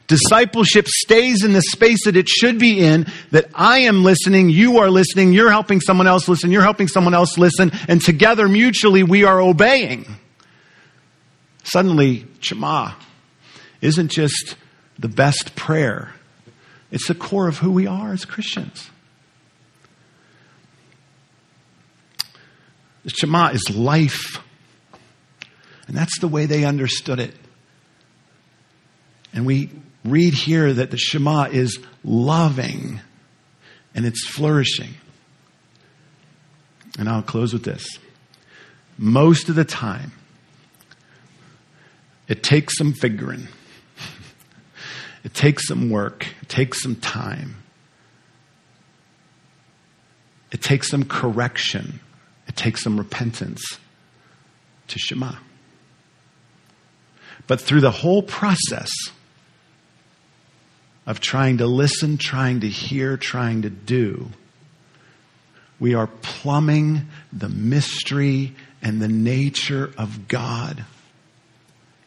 Discipleship 0.07 0.87
stays 0.87 1.43
in 1.43 1.53
the 1.53 1.61
space 1.61 2.05
that 2.05 2.15
it 2.15 2.29
should 2.29 2.59
be 2.59 2.79
in, 2.79 3.07
that 3.31 3.49
I 3.55 3.79
am 3.79 4.03
listening, 4.03 4.49
you 4.49 4.77
are 4.77 4.89
listening, 4.89 5.33
you're 5.33 5.49
helping 5.49 5.81
someone 5.81 6.05
else 6.05 6.27
listen, 6.27 6.51
you're 6.51 6.61
helping 6.61 6.87
someone 6.87 7.15
else 7.15 7.37
listen, 7.37 7.71
and 7.87 7.99
together 8.01 8.47
mutually 8.47 9.01
we 9.01 9.23
are 9.23 9.41
obeying. 9.41 10.05
Suddenly, 11.63 12.27
Shema 12.39 12.91
isn't 13.81 14.11
just 14.11 14.55
the 14.99 15.09
best 15.09 15.55
prayer, 15.55 16.13
it's 16.91 17.07
the 17.07 17.15
core 17.15 17.47
of 17.47 17.57
who 17.57 17.71
we 17.71 17.87
are 17.87 18.13
as 18.13 18.25
Christians. 18.25 18.89
Shema 23.07 23.49
is 23.49 23.69
life. 23.69 24.41
And 25.87 25.95
that's 25.95 26.19
the 26.19 26.27
way 26.27 26.45
they 26.45 26.65
understood 26.65 27.19
it. 27.19 27.35
And 29.33 29.45
we 29.45 29.69
read 30.05 30.33
here 30.33 30.73
that 30.73 30.91
the 30.91 30.97
Shema 30.97 31.45
is 31.51 31.79
loving 32.03 33.01
and 33.93 34.05
it's 34.05 34.25
flourishing. 34.27 34.93
And 36.97 37.09
I'll 37.09 37.21
close 37.21 37.53
with 37.53 37.63
this. 37.63 37.99
Most 38.97 39.49
of 39.49 39.55
the 39.55 39.65
time, 39.65 40.11
it 42.27 42.43
takes 42.43 42.77
some 42.77 42.93
figuring. 42.93 43.47
It 45.23 45.33
takes 45.33 45.67
some 45.67 45.89
work. 45.89 46.27
It 46.41 46.49
takes 46.49 46.81
some 46.81 46.95
time. 46.95 47.55
It 50.51 50.61
takes 50.61 50.89
some 50.89 51.03
correction. 51.03 51.99
It 52.47 52.55
takes 52.55 52.83
some 52.83 52.97
repentance 52.97 53.61
to 54.87 54.99
Shema. 54.99 55.33
But 57.47 57.59
through 57.59 57.81
the 57.81 57.91
whole 57.91 58.21
process 58.23 58.89
of 61.05 61.19
trying 61.19 61.57
to 61.59 61.67
listen, 61.67 62.17
trying 62.17 62.61
to 62.61 62.69
hear, 62.69 63.17
trying 63.17 63.61
to 63.61 63.69
do, 63.69 64.29
we 65.79 65.93
are 65.93 66.07
plumbing 66.07 67.07
the 67.33 67.49
mystery 67.49 68.55
and 68.81 69.01
the 69.01 69.07
nature 69.07 69.91
of 69.97 70.27
God, 70.27 70.85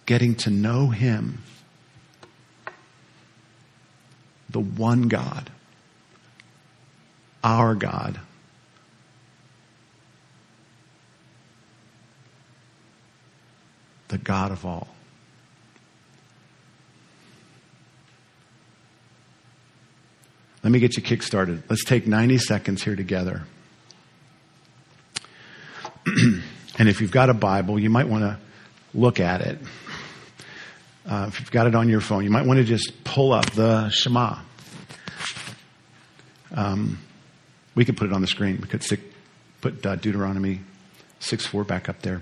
getting 0.06 0.34
to 0.36 0.50
know 0.50 0.88
Him, 0.88 1.42
the 4.48 4.60
one 4.60 5.08
God, 5.08 5.50
our 7.44 7.74
God. 7.74 8.20
The 14.08 14.16
God 14.16 14.52
of 14.52 14.64
all. 14.64 14.88
Let 20.68 20.72
me 20.72 20.80
get 20.80 20.98
you 20.98 21.02
kick-started. 21.02 21.62
Let's 21.70 21.82
take 21.82 22.06
90 22.06 22.36
seconds 22.36 22.82
here 22.82 22.94
together. 22.94 23.44
and 26.06 26.90
if 26.90 27.00
you've 27.00 27.10
got 27.10 27.30
a 27.30 27.32
Bible, 27.32 27.78
you 27.78 27.88
might 27.88 28.06
want 28.06 28.24
to 28.24 28.38
look 28.92 29.18
at 29.18 29.40
it. 29.40 29.58
Uh, 31.06 31.24
if 31.26 31.40
you've 31.40 31.50
got 31.50 31.68
it 31.68 31.74
on 31.74 31.88
your 31.88 32.02
phone, 32.02 32.22
you 32.22 32.28
might 32.28 32.44
want 32.44 32.58
to 32.58 32.64
just 32.64 33.02
pull 33.02 33.32
up 33.32 33.50
the 33.52 33.88
Shema. 33.88 34.40
Um, 36.54 36.98
we 37.74 37.86
could 37.86 37.96
put 37.96 38.06
it 38.06 38.12
on 38.12 38.20
the 38.20 38.26
screen. 38.26 38.58
We 38.60 38.68
could 38.68 38.82
stick, 38.82 39.00
put 39.62 39.86
uh, 39.86 39.96
Deuteronomy 39.96 40.60
6 41.20 41.46
4 41.46 41.64
back 41.64 41.88
up 41.88 42.02
there. 42.02 42.20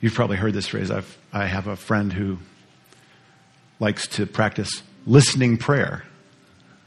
You've 0.00 0.14
probably 0.14 0.36
heard 0.36 0.54
this 0.54 0.66
phrase. 0.66 0.90
I've, 0.90 1.18
I 1.32 1.46
have 1.46 1.66
a 1.66 1.76
friend 1.76 2.12
who 2.12 2.38
likes 3.78 4.06
to 4.08 4.26
practice 4.26 4.82
listening 5.06 5.58
prayer. 5.58 6.04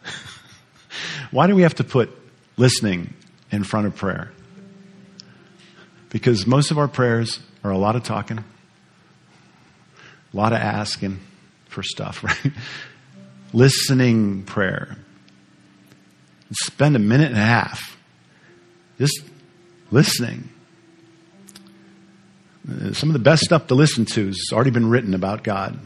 Why 1.32 1.48
do 1.48 1.56
we 1.56 1.62
have 1.62 1.76
to 1.76 1.84
put 1.84 2.10
listening 2.58 3.14
in 3.52 3.64
front 3.64 3.88
of 3.88 3.96
prayer? 3.96 4.32
Because 6.10 6.46
most 6.46 6.72
of 6.72 6.78
our 6.78 6.88
prayers 6.88 7.40
are 7.64 7.72
a 7.72 7.78
lot 7.78 7.96
of 7.96 8.04
talking, 8.04 8.40
a 8.40 8.44
lot 10.34 10.54
of 10.54 10.60
asking 10.60 11.20
for 11.68 11.84
stuff, 11.84 12.24
right? 12.24 12.54
Listening 13.52 14.44
prayer. 14.44 14.98
Spend 16.52 16.96
a 16.96 17.00
minute 17.00 17.32
and 17.32 17.38
a 17.38 17.46
half 17.46 17.98
just 19.00 19.24
listening. 19.90 20.50
Uh, 22.70 22.94
some 22.94 23.10
of 23.10 23.14
the 23.14 23.20
best 23.20 23.44
stuff 23.44 23.68
to 23.68 23.76
listen 23.76 24.06
to 24.06 24.28
has 24.28 24.50
already 24.54 24.72
been 24.72 24.90
written 24.90 25.14
about 25.14 25.44
God. 25.44 25.78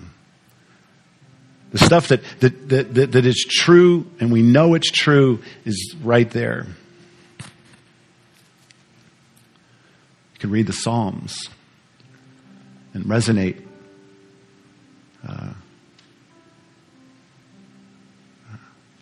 The 1.72 1.80
stuff 1.80 2.10
that, 2.10 2.22
that, 2.40 2.70
that, 2.70 2.94
that, 2.94 3.12
that 3.14 3.26
is 3.26 3.46
true 3.50 4.10
and 4.20 4.32
we 4.32 4.42
know 4.42 4.74
it's 4.74 4.92
true 4.92 5.42
is 5.66 5.96
right 6.02 6.30
there. 6.30 6.68
You 10.34 10.40
can 10.40 10.52
read 10.52 10.68
the 10.68 10.74
Psalms 10.74 11.50
and 12.94 13.06
resonate. 13.06 13.62
Uh, 15.28 15.54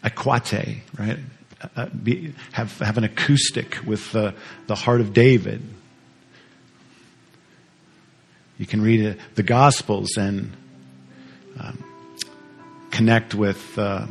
equate, 0.03 0.81
right? 0.97 1.19
Uh, 1.75 1.87
be, 1.87 2.33
have, 2.53 2.77
have 2.79 2.97
an 2.97 3.03
acoustic 3.03 3.79
with 3.85 4.15
uh, 4.15 4.31
the 4.67 4.75
heart 4.75 5.01
of 5.01 5.13
David 5.13 5.61
you 8.57 8.65
can 8.65 8.81
read 8.81 9.17
the 9.35 9.43
Gospels 9.43 10.17
and 10.17 10.55
um, 11.59 11.83
connect 12.91 13.35
with 13.35 13.77
uh, 13.77 14.07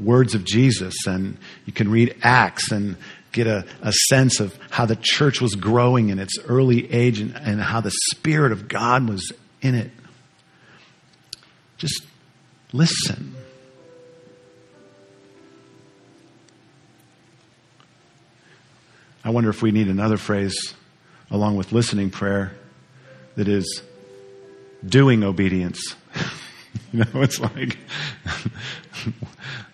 words 0.00 0.34
of 0.34 0.44
Jesus, 0.44 1.06
and 1.06 1.36
you 1.66 1.72
can 1.72 1.90
read 1.90 2.16
Acts 2.22 2.72
and 2.72 2.96
get 3.32 3.46
a, 3.46 3.66
a, 3.82 3.92
sense 4.08 4.38
of 4.40 4.56
how 4.70 4.86
the 4.86 4.96
church 4.96 5.40
was 5.40 5.54
growing 5.56 6.08
in 6.08 6.18
its 6.18 6.38
early 6.46 6.90
age 6.92 7.18
and, 7.18 7.34
and 7.36 7.60
how 7.60 7.80
the 7.80 7.90
Spirit 8.12 8.52
of 8.52 8.68
God 8.68 9.08
was 9.08 9.32
in 9.60 9.74
it. 9.74 9.90
Just 11.76 12.06
listen. 12.72 13.34
I 19.24 19.30
wonder 19.30 19.50
if 19.50 19.62
we 19.62 19.72
need 19.72 19.88
another 19.88 20.16
phrase 20.16 20.74
along 21.30 21.56
with 21.56 21.72
listening 21.72 22.10
prayer 22.10 22.52
that 23.36 23.48
is 23.48 23.82
doing 24.84 25.24
obedience. 25.24 25.96
you 26.92 27.00
know, 27.00 27.22
it's 27.22 27.40
like 27.40 27.76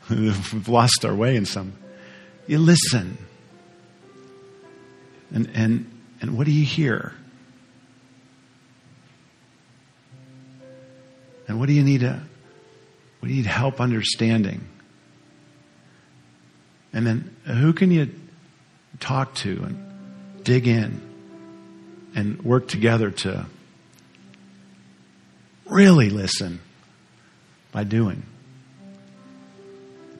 we've 0.09 0.68
lost 0.68 1.05
our 1.05 1.14
way 1.14 1.37
in 1.37 1.46
some. 1.46 1.75
You 2.46 2.59
listen. 2.59 3.18
And, 5.33 5.49
and, 5.55 5.90
and 6.20 6.37
what 6.37 6.46
do 6.46 6.53
you 6.53 6.64
hear? 6.64 7.14
And 11.46 11.59
what 11.59 11.66
do 11.66 11.73
you 11.73 11.83
need 11.83 12.01
to, 12.01 12.20
what 13.18 13.29
do 13.29 13.35
you 13.35 13.42
need 13.42 13.46
help 13.46 13.81
understanding? 13.81 14.66
And 16.92 17.07
then 17.07 17.37
who 17.44 17.73
can 17.73 17.90
you 17.90 18.12
talk 18.99 19.35
to 19.37 19.62
and 19.64 20.44
dig 20.44 20.66
in? 20.66 21.10
And 22.14 22.42
work 22.42 22.68
together 22.68 23.11
to 23.11 23.46
really 25.66 26.11
listen 26.11 26.61
by 27.73 27.85
doing. 27.85 28.25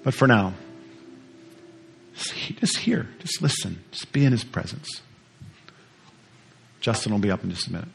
But 0.03 0.15
for 0.15 0.27
now, 0.27 0.55
just 2.15 2.79
hear, 2.79 3.09
just 3.19 3.43
listen, 3.43 3.83
just 3.91 4.13
be 4.13 4.25
in 4.25 4.33
his 4.33 4.45
presence. 4.45 5.03
Justin 6.81 7.13
will 7.13 7.19
be 7.19 7.31
up 7.31 7.45
in 7.45 7.51
just 7.51 7.67
a 7.67 7.73
minute. 7.73 7.89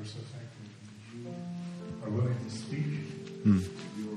Are 0.00 0.04
so 0.06 0.18
thankful 0.32 0.64
that 1.24 1.36
you 1.92 2.06
are 2.06 2.10
willing 2.10 2.38
to 2.42 2.50
speak. 2.50 2.84
Hmm. 3.44 3.58
Are 3.58 4.09